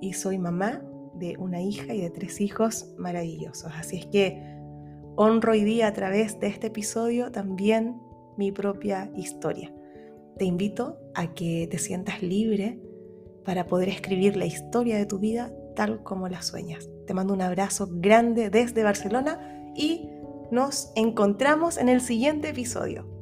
y 0.00 0.12
soy 0.12 0.38
mamá 0.38 0.80
de 1.14 1.36
una 1.38 1.60
hija 1.60 1.94
y 1.94 2.00
de 2.00 2.10
tres 2.10 2.40
hijos 2.40 2.94
maravillosos. 2.96 3.72
Así 3.76 3.98
es 3.98 4.06
que 4.06 4.40
honro 5.16 5.50
hoy 5.50 5.64
día 5.64 5.88
a 5.88 5.92
través 5.92 6.38
de 6.38 6.46
este 6.46 6.68
episodio 6.68 7.32
también 7.32 8.00
mi 8.36 8.52
propia 8.52 9.10
historia. 9.16 9.72
Te 10.38 10.44
invito 10.44 10.98
a 11.14 11.34
que 11.34 11.68
te 11.70 11.78
sientas 11.78 12.22
libre 12.22 12.80
para 13.44 13.66
poder 13.66 13.88
escribir 13.88 14.36
la 14.36 14.46
historia 14.46 14.96
de 14.96 15.06
tu 15.06 15.18
vida 15.18 15.52
tal 15.76 16.02
como 16.02 16.28
la 16.28 16.42
sueñas. 16.42 16.88
Te 17.06 17.14
mando 17.14 17.34
un 17.34 17.42
abrazo 17.42 17.88
grande 17.90 18.50
desde 18.50 18.82
Barcelona 18.82 19.72
y 19.76 20.08
nos 20.50 20.92
encontramos 20.96 21.78
en 21.78 21.88
el 21.88 22.00
siguiente 22.00 22.48
episodio. 22.48 23.13